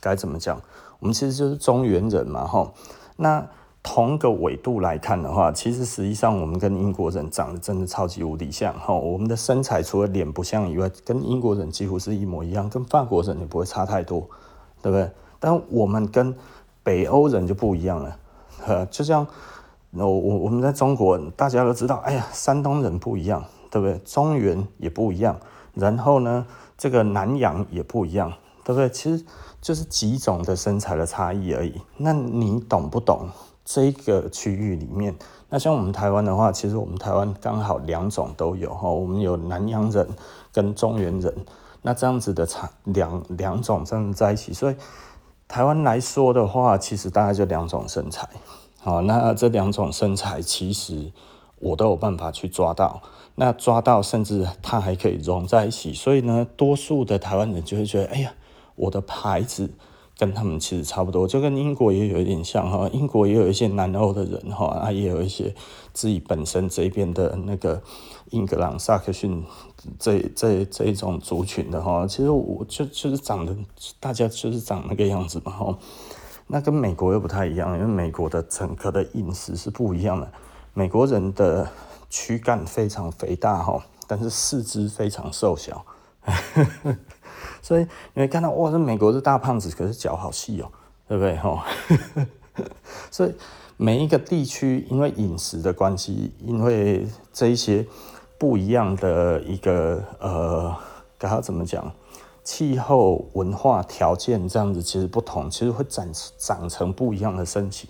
[0.00, 0.60] 该怎么讲？
[0.98, 2.74] 我们其实就是中原人嘛，吼。
[3.14, 3.46] 那
[3.84, 8.98] 同个纬度来看的话，其实实际上我们跟英国人长得真的超级无敌像，吼。
[8.98, 14.28] 我们的身材除了脸不像以外，跟英国人几乎是一模一样，跟法国人也不会差太多，
[14.82, 15.08] 对不对？
[15.38, 16.34] 但我们跟
[16.82, 18.16] 北欧人就不一样了，
[18.66, 19.24] 呃，就像。
[19.96, 23.96] 我我我们在中国，大家都知道，哎呀，山东人不一样，对不对？
[23.98, 25.38] 中原也不一样，
[25.72, 28.32] 然后呢，这个南洋也不一样，
[28.64, 28.88] 对不对？
[28.88, 29.24] 其实
[29.60, 31.80] 就是几种的身材的差异而已。
[31.96, 33.28] 那你懂不懂
[33.64, 35.14] 这个区域里面？
[35.48, 40.08] 那像我们台湾的话，其实我们台湾刚好两种都有哈，我们有南洋人
[40.52, 41.32] 跟中原人，
[41.82, 44.74] 那这样子的差两两种这样在一起，所以
[45.46, 48.28] 台湾来说的话，其实大概就两种身材。
[48.84, 51.10] 好，那这两种身材其实
[51.58, 53.00] 我都有办法去抓到，
[53.36, 58.34] 那抓到甚至它还可以融在一起，所以呢，多数的台湾人就会觉得，哎呀，
[58.76, 59.70] 我的牌子
[60.18, 65.54] 跟他们其实差不多，就跟英国也有一点像哈，英国也有一些南欧的人哈，啊，也有一些
[65.94, 67.82] 自己本身这边的那个
[68.32, 69.42] 英格兰、萨克逊
[69.98, 73.56] 这这这一种族群的哈，其实我就就是长得
[73.98, 75.78] 大家就是长那个样子嘛哈。
[76.46, 80.30] 那跟美国又不太一样，因为美国的整个的饮食是不一样的。
[80.72, 81.68] 美国人的
[82.10, 85.84] 躯干非常肥大哈，但是四肢非常瘦小，
[87.62, 90.70] 所以你会看到哇，这美国是大胖子，可是脚好细哦，
[91.08, 91.64] 对不对哈？
[93.10, 93.34] 所以
[93.76, 97.86] 每一个地区因为饮食的关系，因为这一些
[98.38, 100.76] 不一样的一个呃，
[101.18, 101.90] 该要怎么讲？
[102.44, 106.06] 气候、文化条件这样子其实不同，其实会长
[106.38, 107.88] 长成不一样的身形，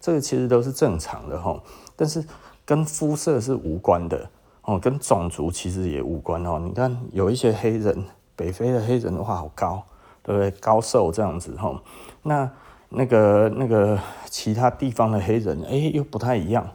[0.00, 1.62] 这个其实都是正常的哈。
[1.94, 2.24] 但是
[2.64, 4.30] 跟肤色是无关的
[4.62, 6.58] 哦，跟种族其实也无关哦。
[6.58, 9.82] 你看有一些黑人，北非的黑人的话好高，
[10.22, 10.50] 对不对？
[10.60, 11.82] 高瘦这样子哈。
[12.22, 12.50] 那
[12.88, 13.98] 那个那个
[14.30, 16.66] 其他地方的黑人，哎，又不太一样，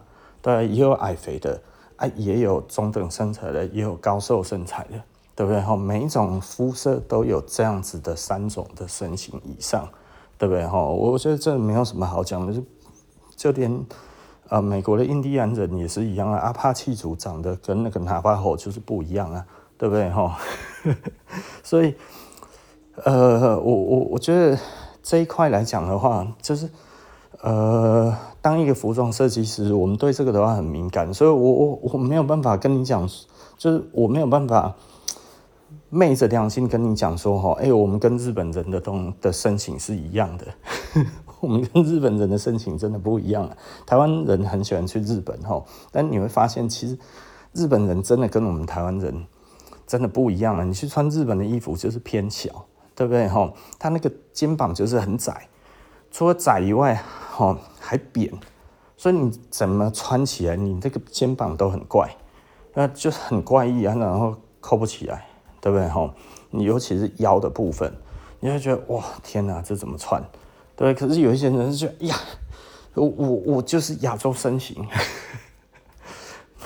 [0.43, 1.59] 对，也有矮肥的，
[1.95, 5.01] 哎，也有中等身材的，也有高瘦身材的。
[5.35, 5.61] 对不对？
[5.61, 9.85] 哈，每一种肤色都有这样子的三种的身形以上，
[10.37, 10.65] 对不对？
[10.65, 12.63] 哈，我觉得这没有什么好讲的，就
[13.35, 13.85] 就连
[14.47, 19.45] 呃美国的印第安人也是一样啊，阿帕契族长得跟那个纳巴霍就是不一样啊，
[19.77, 20.09] 对不对？
[20.09, 20.37] 哈，
[21.61, 21.93] 所以
[23.03, 24.57] 呃，我我我觉得
[25.03, 26.69] 这一块来讲的话，就是
[27.41, 33.05] 呃，当一个服装设计师，我们对这个的话很敏感，所以我我我没有办法跟你讲，
[33.57, 34.73] 就是我没有办法。
[35.95, 40.45] 昧着良心跟你讲说哈，哎，我们跟日本人的东的申请是一样的，
[41.39, 43.55] 我们跟日本人的申请真的不一样啊。
[43.85, 46.99] 台湾人很喜欢去日本哈，但你会发现其实
[47.53, 49.25] 日本人真的跟我们台湾人
[49.87, 50.65] 真的不一样了。
[50.65, 53.49] 你去穿日本的衣服就是偏小，对不对哈？
[53.79, 55.47] 他那个肩膀就是很窄，
[56.11, 58.29] 除了窄以外哈还扁，
[58.97, 62.13] 所以你怎么穿起来你这个肩膀都很怪，
[62.73, 65.25] 那就是很怪异啊，然后扣不起来。
[65.65, 66.13] 对不对哈？
[66.51, 67.91] 你尤其是腰的部分，
[68.39, 70.23] 你会觉得哇，天哪，这怎么穿？
[70.75, 72.15] 对，可是有一些人是觉得呀，
[72.93, 74.87] 我我我就是亚洲身形，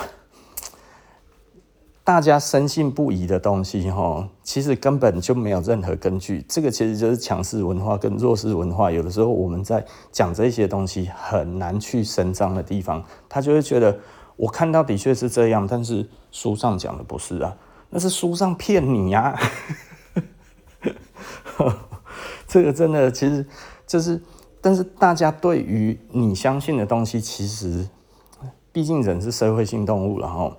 [2.04, 6.44] 大家深信不疑的东西哈，其实根本就没有任何根据。
[6.50, 13.98] 这个其实就是强势文化跟弱势文化，有的时候我们在讲这些东西很难去伸张的地方，他就会觉得
[14.36, 17.56] 我看到的确是这样，但是书上讲的不是啊。
[17.92, 19.36] 那是书上骗你呀、
[21.58, 21.76] 啊！
[22.48, 23.46] 这个真的，其实
[23.88, 24.22] 就是
[24.62, 27.88] 但是大家对于你相信的东西，其实
[28.72, 30.56] 毕竟人是社会性动物，然后，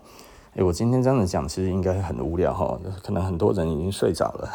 [0.54, 4.52] 哎，我今天这样子讲，其实应该很无聊哈，可能很多人已经睡着了。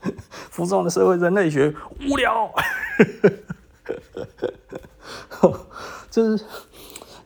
[0.50, 1.74] 服装的社会人类学
[2.08, 2.50] 无聊，
[6.10, 6.44] 就是。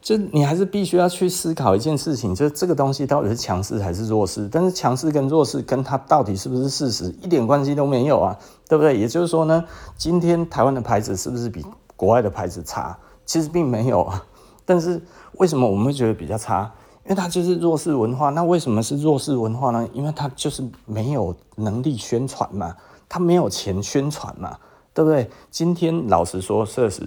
[0.09, 4.49] 就你还是必须要去思考一件事情，就是这个东西到底是强势还是弱势？
[4.51, 8.35] 但是强势跟弱势跟它到底是不是事实一点关系都没有啊，
[8.66, 8.99] 对不对？
[8.99, 9.62] 也就是说呢，
[9.99, 11.62] 今天台湾的牌子是不是比
[11.94, 12.99] 国外的牌子差？
[13.27, 14.25] 其实并没有啊。
[14.64, 14.99] 但是
[15.33, 16.73] 为什么我们会觉得比较差？
[17.05, 18.31] 因为它就是弱势文化。
[18.31, 19.87] 那为什么是弱势文化呢？
[19.92, 22.75] 因为它就是没有能力宣传嘛，
[23.11, 24.57] 它没有钱宣传嘛，
[24.94, 25.29] 对不对？
[25.51, 27.07] 今天老实说，确实。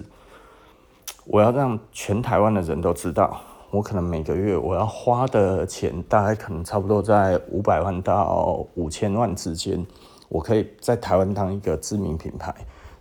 [1.24, 9.84] 我要让全台湾的人都知道，我可能每个月我要花的钱大概可能差不多在五百万到五千万之间。
[10.28, 12.54] 我可以在台湾当一个知名品牌。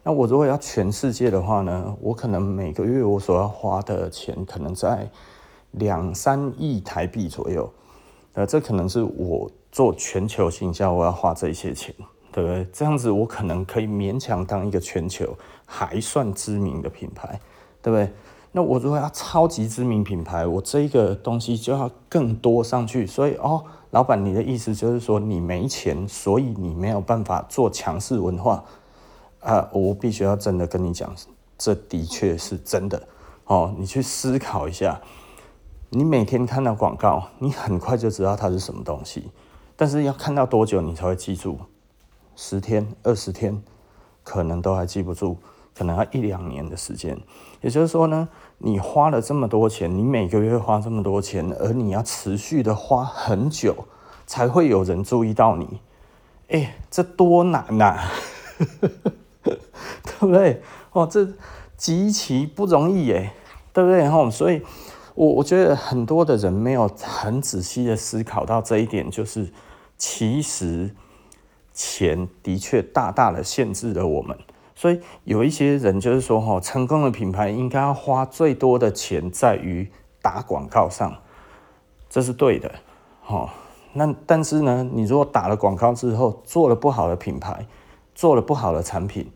[0.03, 5.09] 那我如果要全世界的话呢，我可能每个月我所要花的钱可能在
[5.71, 7.71] 两三亿台币左右。
[8.33, 11.93] 呃，这可能是我做全球行销我要花这些钱，
[12.31, 12.67] 对不对？
[12.71, 17.39] 这样子我可能可以勉强当一个全球还算知名的品牌。
[17.81, 18.11] 对不对？
[18.53, 23.07] 那我如果要超级知名品牌，我这一个东西就要更多上去。
[23.07, 28.61] 所以哦，老板，你的意思就是说你没钱，所以你没有办法做强势文化
[29.39, 29.69] 啊？
[29.71, 31.15] 我必须要真的跟你讲，
[31.57, 33.01] 这的确是真的
[33.45, 33.73] 哦。
[33.77, 34.99] 你去思考一下，
[35.89, 39.31] 你每天看到广告，你很快就知道它是什么东西，
[39.77, 41.57] 但是要看到多久你才会记住？
[42.35, 43.63] 十天、二十天，
[44.23, 45.37] 可能都还记不住。
[45.75, 47.17] 可能要一两年的时间，
[47.61, 53.85] 也就是说呢，你花了这么多钱，你每个月花这么多钱，而你要持续的花很久，
[54.25, 55.79] 才会有人注意到你，
[56.49, 58.11] 哎、这多难呐、啊，
[59.43, 59.57] 对
[60.19, 60.61] 不对？
[60.91, 61.27] 哦，这
[61.77, 63.31] 极其不容易耶，
[63.73, 64.07] 对不对？
[64.07, 64.61] 哈，所以
[65.15, 69.49] 我我觉得很多的人没有很仔细的思考到这一点，就是
[69.97, 70.93] 其实
[71.73, 74.37] 钱的确大大的限制了我们。
[74.81, 79.87] 所以有一些人就是说，哈，成功的品牌应该要花最多的钱在于
[80.23, 81.17] 打广告上，
[82.09, 82.71] 这是对的，
[83.21, 83.53] 哈。
[83.93, 87.67] 那但是呢，你如果打了广告之后，做了不好的品牌，
[88.15, 89.31] 做了不好的产品，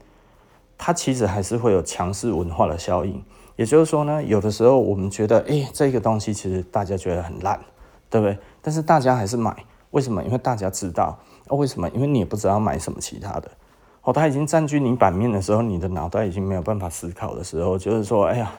[0.80, 3.24] 它其实还是会有强势文化的效应。
[3.56, 7.60] 也就是说呢，有的时候我们觉得，哎，这个东西其实大家觉得很烂，
[8.10, 8.36] 对不对？
[8.64, 9.56] 但是大家还是买，
[9.92, 10.24] 为什么？
[10.24, 11.20] 因为大家知道。
[11.50, 11.88] 为什么？
[11.90, 13.52] 因为你也不知道买什么其他的。
[14.06, 18.52] 哦，他已经占据你版面的时候，你的脑袋已经没有办法思考的时候，就是说，哎呀，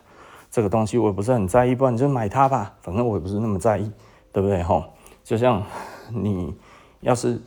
[0.50, 3.88] 这个东西我也不是很在意，不然你就买它吧，反正我也不是那么在意，
[4.32, 4.60] 对不对？
[4.64, 4.82] 吼，
[5.22, 5.62] 就像
[6.10, 6.52] 你
[7.00, 7.40] 要是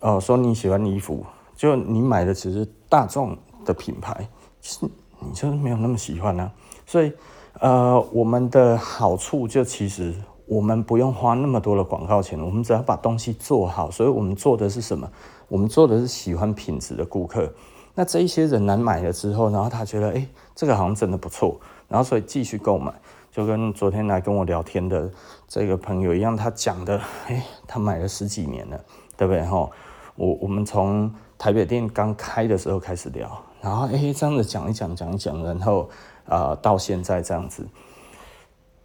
[0.00, 4.26] 哦说你喜欢衣服，就你买的只是大众的品牌，
[4.62, 6.50] 其实你就是没有那么喜欢啊。
[6.86, 7.12] 所以，
[7.60, 10.14] 呃，我们的好处就其实
[10.46, 13.90] 我们不用花那么多的广告钱，我们只要把东西做好。
[13.90, 15.06] 所以我们做的是什么？
[15.48, 17.52] 我们做的是喜欢品质的顾客，
[17.94, 22.92] 那这一些人来买了之后，然后他觉得，哎，这个好像真的不错，然后所以继续购买，
[23.30, 25.08] 就跟昨天来跟我聊天的
[25.46, 28.84] 这个朋友一样，他讲的，哎，他买了十几年了，
[29.16, 29.42] 对不对？
[29.44, 29.70] 哈，
[30.16, 35.88] 我我们从台北店刚开的时候开始聊，然后哎，这样子讲一讲，讲一讲，然后
[36.26, 37.64] 啊、到现在这样子，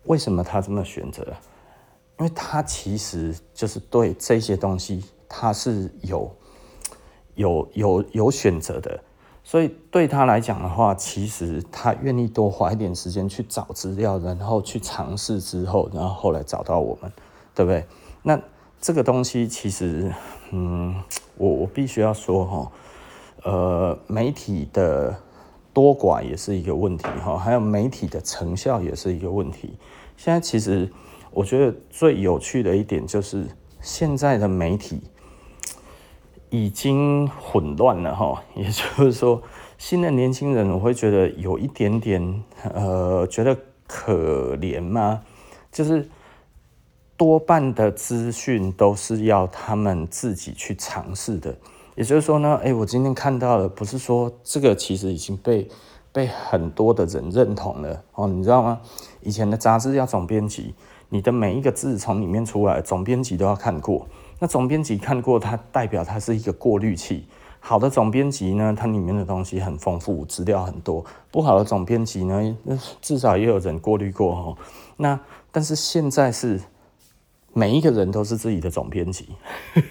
[0.04, 1.26] 为什么他这么选择？
[2.20, 6.32] 因为他其实就是对这些东西，他是有。
[7.36, 9.00] 有有有选择的，
[9.44, 17.12] 所以对他来讲的话，其实他愿意多花一点时间去找资料，然后去尝试之后，然后后来找到我们，
[17.56, 17.86] 对不对？
[18.24, 18.40] 那
[18.80, 20.12] 这个东西其实，
[20.52, 20.96] 嗯，
[21.38, 22.72] 我我必须要说哈，
[23.44, 25.16] 呃，媒体的
[25.74, 29.76] 多寡也是一个问题哈，还有媒体的成效也是一个问题。
[30.18, 30.92] 现在其实
[31.32, 33.48] 我觉得最有趣的一点就是
[33.80, 35.02] 现在的媒体。
[36.52, 39.42] 已经混乱了哈， 也就是说，
[39.78, 45.22] 新的年轻人我会觉得有一点点呃，觉得可怜吗？
[45.72, 46.08] 就是
[47.16, 51.56] 多半的资讯都是要他们自己去尝试的。
[51.96, 55.68] 也就是说呢，哎，我今天看到了，不是说这个其实已经被
[56.12, 58.82] 被很多的人认同了哦，你知道吗？
[59.22, 60.76] 以前的杂志要总编辑，
[61.08, 64.06] 你的每一个字从里面出来，总编辑都要看过。
[64.42, 67.28] 那总编辑看过，它代表它是一个过滤器。
[67.60, 72.58] 好的总编辑呢，它里面的东西很丰富，资料很多；不好的总编辑呢，
[73.02, 74.58] 至少也有人过滤过哈。
[74.98, 75.20] 那
[75.52, 76.60] 但是现在是
[77.54, 79.30] 每一个人都是自己的总编辑，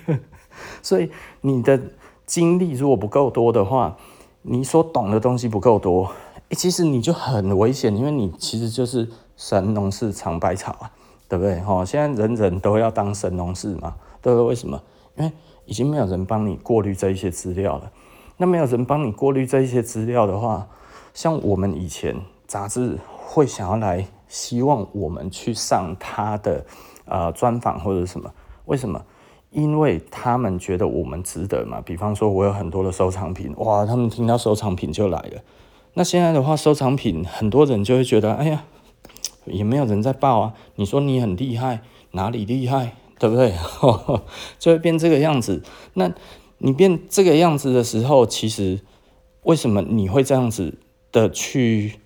[0.82, 1.08] 所以
[1.42, 1.80] 你的
[2.26, 3.96] 经历如果不够多的话，
[4.42, 6.10] 你所懂的东西不够多，
[6.50, 10.90] 其实你就很危险，因为你其实就是神农氏尝百草啊，
[11.28, 11.60] 对不对？
[11.60, 14.48] 哈，现在人人都要当神农氏嘛，对不对？
[14.48, 14.82] 为什么？
[15.16, 15.32] 因为
[15.66, 17.90] 已经没有人帮你过滤这一些资料了。
[18.36, 20.68] 那没有人帮你过滤这一些资料的话，
[21.12, 22.16] 像我们以前
[22.46, 26.64] 杂志会想要来，希望我们去上他的
[27.04, 28.32] 呃专访或者什么？
[28.64, 29.04] 为什么？
[29.50, 35.42] 因为他们觉得我们值得嘛，比方说我有很多的收藏品，哇，他们听到收藏品就来了。
[35.94, 38.62] 那现在的话，收藏品很多人就会觉得，哎呀，
[39.44, 40.54] 也没有人在报啊。
[40.76, 41.80] 你说你很厉害，
[42.12, 43.54] 哪里厉害，对不对？
[44.58, 45.62] 就会变这个样子。
[45.94, 46.12] 那
[46.58, 48.80] 你变这个样子的时候，其实
[49.44, 50.78] 为什么你会这样子
[51.12, 52.00] 的去？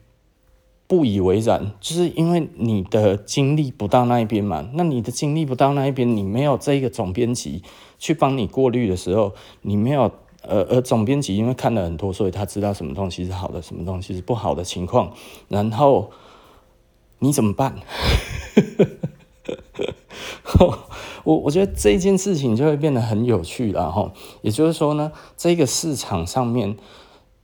[0.86, 4.68] 不以为然，就是因为你的精力不到那一边嘛。
[4.74, 7.62] 那你的精力不到那一边，你没有这个总编辑
[7.98, 10.02] 去帮你过滤的时候，你没有
[10.42, 15.14] 呃呃总编辑因为看了很多，所以他知道什么东西是好的，什么东西是不好的情况。
[15.48, 16.10] 然后
[17.18, 17.74] 你怎么办？
[21.24, 24.12] 我我觉得这件事情就会变得很有趣了哈。
[24.42, 26.76] 也就是说呢，这个市场上面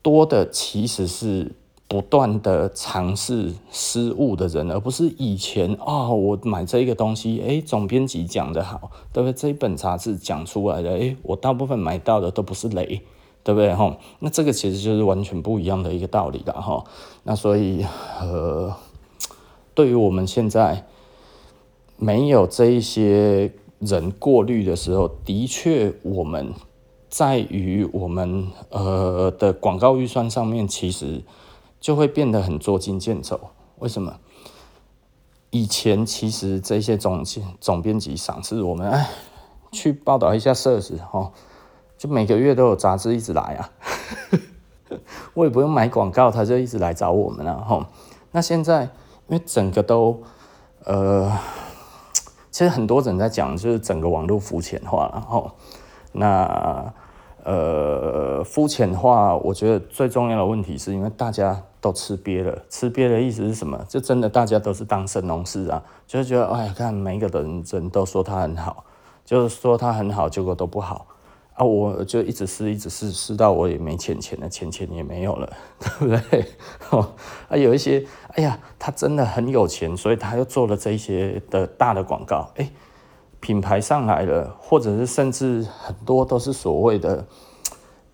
[0.01, 1.53] 多的其实是。
[1.91, 9.33] 不断的尝试失误的人，而不是以前啊、哦，我买这个东西，诶，总编辑讲的好，对不对？
[9.33, 13.01] 这一本杂志讲出来的，诶，我大部分买到的都不是雷，
[13.43, 13.75] 对不对？
[13.75, 16.85] 哈，那这个其实就是完全不一样的一个道理了，哈。
[17.25, 17.85] 那所以，
[18.21, 18.73] 呃，
[19.75, 20.87] 对于我们现在
[21.97, 23.51] 没有这一些
[23.81, 26.55] 人过滤的时候，的确，我们
[27.09, 31.23] 在于我们呃的广告预算上面，其实。
[31.81, 33.41] 就会变得很捉襟见肘。
[33.79, 34.15] 为什么？
[35.49, 37.25] 以前其实这些总
[37.59, 39.09] 总编辑赏识我们，哎，
[39.73, 41.33] 去报道一下社子哦，
[41.97, 43.71] 就每个月都有杂志一直来啊，
[45.33, 47.89] 我也不用买广告，他就一直来找我们了哈。
[48.31, 48.83] 那现在
[49.29, 50.23] 因为整个都
[50.85, 51.33] 呃，
[52.51, 55.53] 其实很多人在讲，就是整个网络肤浅化了哈。
[56.13, 56.93] 那
[57.43, 61.63] 呃，肤浅化，我觉得最重要的问题是因为大家。
[61.83, 63.83] 都吃瘪了，吃瘪的意思是什么？
[63.89, 68.85] 就真的大家都是当神农氏啊，就是觉得哎呀，看每一个人人都说他很好，
[69.25, 71.07] 就是说他很好，结果都不好
[71.61, 71.65] 啊！
[71.65, 76.47] 我就一直试，一直试，试到我也没钱钱了，钱钱也没有了， 对不对？
[76.89, 77.13] 哦，
[77.49, 78.03] 啊，有一些，
[78.35, 82.71] 哎呀，他真的很有钱，所以他又做了这些的大的广告，哎，
[83.41, 87.27] 品牌上来了，或者是甚至很多都是所谓的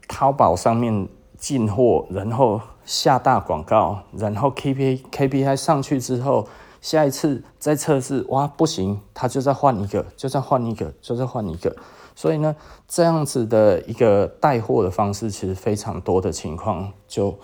[0.09, 2.61] 淘宝上面进货，然后。
[2.87, 6.47] 下大广告，然后 K P K P I 上去之后，
[6.81, 11.75] 下一次再测试，哇，不行，他就再换一个，就再换一个，就再换一个。
[12.17, 12.57] 所以呢，
[12.89, 17.39] 这样子的一个带货的方式，其实非常多的情况，就，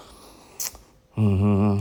[1.14, 1.80] 嗯，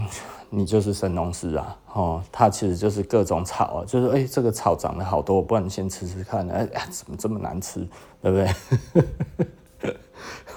[0.52, 7.88] 你就是神农氏啊，哦，他其实就是各种草啊，就是哎，这个草长得好多，不然你先吃吃看，哎，怎么这么难吃，
[8.22, 8.38] 对不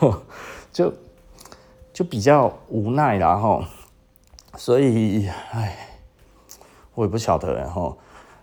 [0.03, 0.13] 对？
[0.71, 0.93] 就。
[1.95, 3.65] 就比较无奈啦哈，
[4.57, 5.77] 所以唉，
[6.93, 7.97] 我也不晓得然后，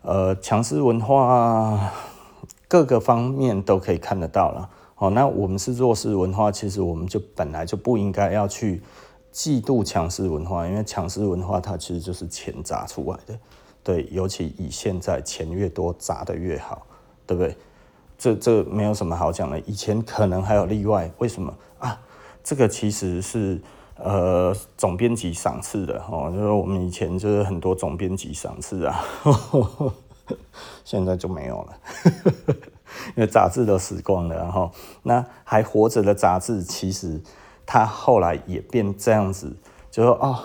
[0.04, 1.92] 呃，强势文化
[2.72, 5.10] 各个方面都可以看得到了哦。
[5.10, 8.82] 那我们是弱势文化，其实我们就本来就不应该要去
[9.34, 13.38] 嫉妒强势文化，因为强势文化它其实就是钱砸出来的，
[13.84, 16.88] 对，尤其以现在钱越多砸得越好，
[17.28, 17.58] 对不对？
[18.18, 22.00] 这这没有什么好讲的，以前可能还有例外，为什么啊？
[22.42, 23.60] 这个其实是
[23.98, 29.94] 呃总编辑赏赐的哦，就是我们以前就是很多总编辑赏赐啊呵，
[30.84, 31.78] 现在就没有了，
[33.16, 34.72] 因为杂志都死光了，然后
[35.04, 37.22] 那还活着的杂志，其实
[37.66, 39.56] 它后来也变这样子，
[39.90, 40.40] 就说哦，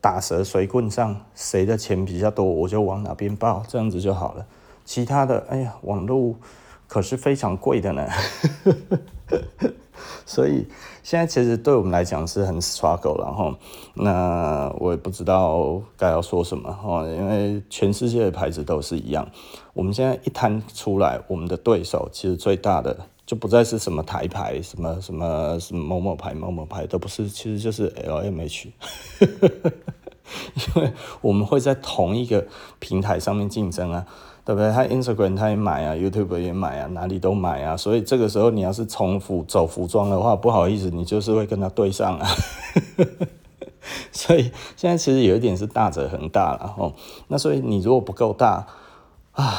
[0.00, 4.46] 打蛇随棍上，谁的钱比较多，我就往哪边报，这样子就好了。
[4.84, 6.34] 其他的，哎呀，网络
[6.88, 8.08] 可是非常贵的呢。
[10.30, 10.64] 所以
[11.02, 13.52] 现在其实对我们来讲是很 struggle 然后，
[13.94, 19.28] 那我也不知道该要说什么哈，因为全世界的牌子都是一样。
[19.72, 28.68] 我们现在一摊出来，我们的对手其实最大的就不再是什么台牌，什么什么什么某某牌、某某牌都不是，其实就是 LMH，
[29.18, 32.46] 因为我们会在同一个
[32.78, 34.06] 平台上面竞争啊。
[34.50, 34.72] 对不对？
[34.72, 37.76] 他 Instagram 他也买啊，YouTube 也买啊，哪里都买啊。
[37.76, 42.26] 所以这个时候你要是从服走服装的话，不好意思，你就是会跟他对上啊。
[44.10, 46.92] 所以现在其实有一点是大者恒大了吼。
[47.28, 48.66] 那所以你如果不够大
[49.34, 49.54] 啊，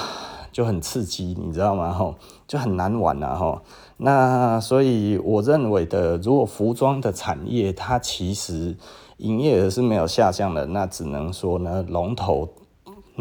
[0.51, 1.93] 就很刺激，你知道吗？
[1.93, 2.15] 吼，
[2.45, 3.61] 就很难玩了吼。
[3.95, 8.75] 那所以我认为的，如果服装的产业它其实
[9.19, 12.49] 营业额是没有下降的，那只能说呢，龙头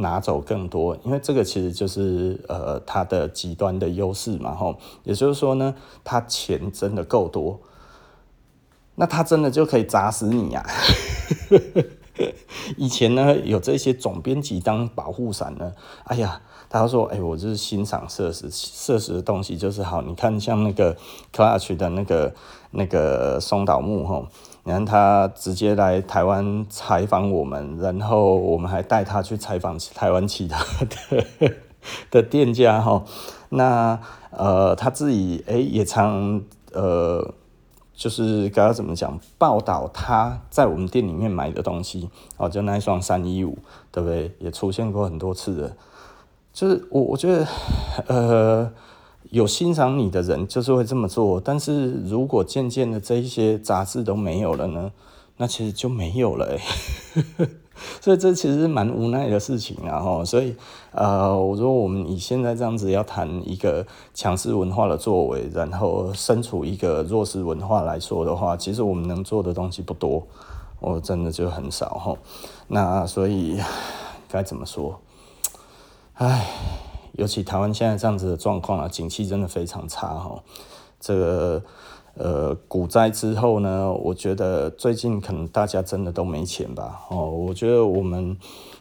[0.01, 5.74] 拿走更多，因为这个其实就是呃它的极端的优势嘛，吼，也就是说呢，
[6.05, 7.61] 它钱真的够多，
[8.96, 10.64] 那他真的就可以砸死你啊！
[12.76, 15.72] 以前呢，有这些总编辑当保护伞呢，
[16.05, 16.40] 哎呀。
[16.72, 20.01] 他说：“哎、我就是欣赏设施，设施的东西就是好。
[20.03, 20.96] 你看，像那个
[21.34, 22.32] Clutch 的那个
[22.70, 24.28] 那个松岛木吼，
[24.71, 30.64] 你看他直接来台湾采访我们，然后我们还带他去采访台湾其他
[31.09, 31.53] 的
[32.09, 33.03] 的店家哈。
[33.49, 33.99] 那
[34.31, 36.41] 呃，他自己哎、欸、也常
[36.73, 37.35] 呃，
[37.93, 43.59] 就是刚刚怎么讲，报道他在我们店里面买的东西哦，就那一双三一五，
[43.91, 44.33] 对不对？
[44.39, 45.77] 也出现过很多次的。”
[46.55, 47.45] 就是我，我觉得，
[48.07, 48.73] 呃，
[49.29, 51.41] 有欣赏你的人就是会这么做。
[51.41, 54.91] 但是如果渐渐的这一些杂志都没有了呢，
[55.37, 56.61] 那其实就没有了欸。
[57.99, 60.01] 所以这其实蛮无奈的事情啊。
[60.01, 60.55] 哈，所以
[60.93, 70.27] 呃，我说我们以现在这样子要谈一个强势文化的作为，然后身处一个弱势文化来说的话，其实我们能做的东西不多，
[70.79, 72.14] 我真的就很少哈。
[72.68, 73.59] 那所以
[74.29, 75.01] 该怎么说？
[76.14, 76.47] 唉，
[77.21, 80.43] 尤其台湾现在这样子的状况啊，景气真的非常差哈。
[80.99, 81.62] 这个
[82.14, 87.03] 呃股灾之后呢，我觉得最近可能大家真的都没钱吧。
[87.11, 88.35] 哦，我觉得我们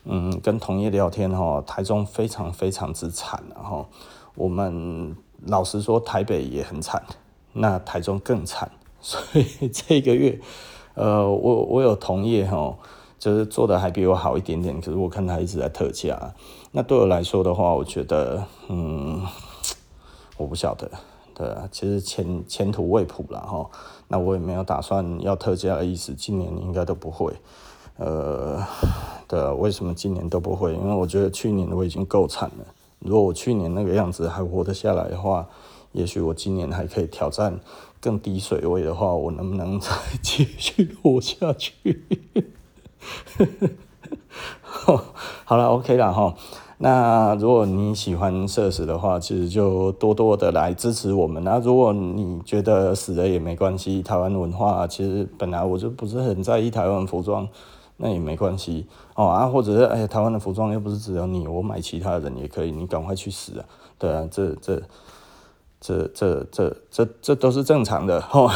[0.05, 3.85] 嗯跟同业聊天哈，台中非常非常之惨哈。
[4.35, 5.13] 我们
[5.45, 7.03] 老实说，台北也很惨，
[7.51, 8.71] 那台中更惨。
[9.01, 10.39] 所以这个月
[10.93, 12.73] 呃，我我有同业哈。
[13.19, 16.33] 就是做的还比我好一点点，可是我看他一直在特价。
[16.71, 19.25] 那对我来说的话，我觉得，嗯，
[20.37, 20.89] 我不晓得，
[21.33, 23.69] 对，其实前前途未卜了哈。
[24.07, 27.33] 那我也没有打算要特价的意思，今年应该都不会。
[27.97, 28.63] 呃，
[29.27, 30.73] 对，为什么今年都不会？
[30.73, 32.65] 因为我觉得去年我已经够惨了。
[32.99, 35.47] 如果我去年那个样子还活得下来的话，
[35.91, 37.59] 也许我今年还可以挑战
[37.99, 39.89] 更低水位的话，我能不能再
[40.21, 42.03] 继续活下去？
[45.45, 46.33] 好了，OK 了哈。
[46.81, 51.43] 那如果你喜欢社死的话，其实就多多的来支持我们。
[51.43, 57.45] 那如果你觉得死了也没关系，台湾文化其实本来我就不是很在意台湾服装，
[57.97, 59.45] 那也没关系哦啊。
[59.45, 63.65] 或者是哎，台湾的服装又不是只有你，我买其他人也可以，你赶快去死啊！
[63.97, 64.81] 对啊，这这
[65.81, 68.49] 这这这这这都是正常的哈。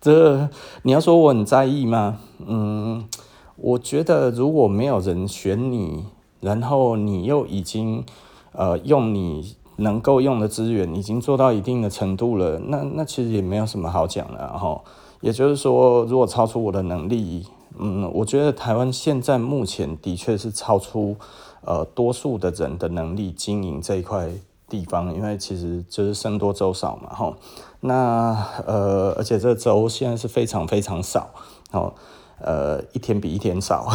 [0.00, 0.48] 这
[0.82, 2.20] 你要说我很在意吗？
[2.46, 3.08] 嗯，
[3.56, 6.04] 我觉得如果没有人选你，
[6.40, 8.04] 然后你又已经
[8.52, 14.80] 呃用你能够用的资源已经做到一定的程度了，那那其实也没有什么好讲的哈。
[15.20, 17.46] 也就是说，如果超出我的能力，
[17.78, 21.16] 嗯，我觉得台湾现在目前的确是超出
[21.64, 24.28] 呃多数的人的能力经营这一块
[24.68, 27.34] 地方，因为其实就是僧多粥少嘛，哈。
[27.80, 28.36] 那
[28.66, 31.30] 呃，而且这粥现在是非常非常少，
[31.72, 31.92] 哦，
[32.40, 33.88] 呃，一天比一天少，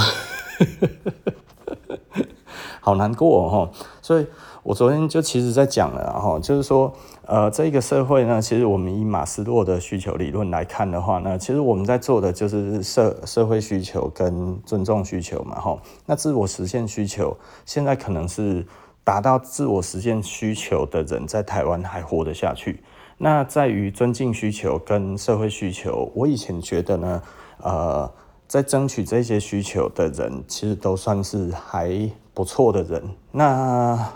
[2.82, 3.70] 好难过哦。
[4.02, 4.26] 所以
[4.64, 6.92] 我昨天就其实在讲了哈，就是说，
[7.26, 15.78] 呃，这个社会呢，其实我们以马斯洛的需求理论来看的话呢，其实我们在做的就是社社会需求跟尊重需求嘛，哈。
[16.06, 18.66] 那自我实现需求，现在可能是
[19.04, 22.84] 达到自我实现需求的人在台湾还活得下去。
[23.18, 27.22] 那在于尊敬需求跟社会需求，我以前觉得呢，
[27.62, 28.10] 呃，
[28.50, 33.04] 在争取这些需求的人，其实都算是还不错的人。
[33.32, 34.12] 那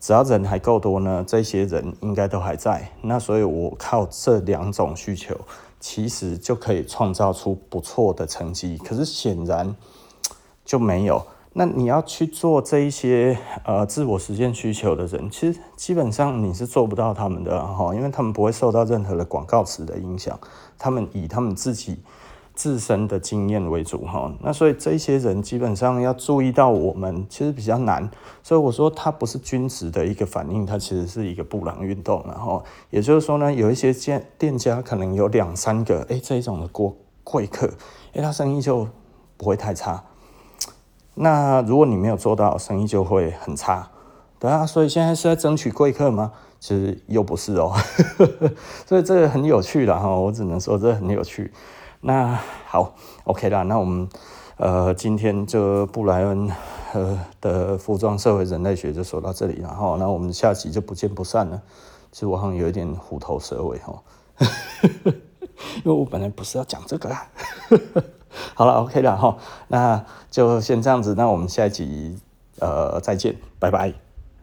[0.00, 2.90] 只要人还够多呢，这些人应该都还在。
[3.02, 5.36] 那所以，我靠这两种需求，
[5.78, 8.78] 其实就可以创造出不错的成绩。
[8.78, 9.76] 可是显然
[10.64, 11.22] 就没有。
[11.52, 20.40] 那你要去做这一些呃自我实现需求的人，其实基本上你是做不到他们的哈，因为他们不会受到任何的广告词的影响，
[20.78, 21.98] 他们以他们自己
[22.60, 24.30] 自身的经验为主哈。
[24.42, 28.06] 那所以这些人基本上要注意到我们，其实比较难。
[28.42, 32.22] 所以我说它不是均值的一个反应，它其实是一个布朗运动。
[32.28, 36.94] 然后也就是说呢，有一些店店家可能有两三个哎这一种的过
[37.24, 37.66] 贵客，
[38.12, 38.86] 哎他生意就
[39.38, 40.04] 不会太差。
[41.14, 43.88] 那如果你没有做到，生意就会很差，
[44.38, 46.32] 对啊，所以现在是在争取贵客吗？
[46.60, 47.72] 其实又不是哦，
[48.84, 51.50] 所以这个很有趣的哈，我只能说这很有趣。
[52.00, 52.94] 那好
[53.24, 54.08] ，OK 啦，那我们
[54.56, 56.50] 呃今天就布莱恩
[56.94, 61.60] 呃的服装社会人类学就说到这里了哈，那我们下集就不见不散了。
[62.10, 64.02] 其实我好像有一点虎头蛇尾哈。
[65.84, 67.28] 因为我本来不是要讲这个 啦。
[68.54, 69.36] 好了，OK 了哈，
[69.68, 72.18] 那就先这样子，那我们下一集
[72.58, 74.09] 呃再见，拜拜。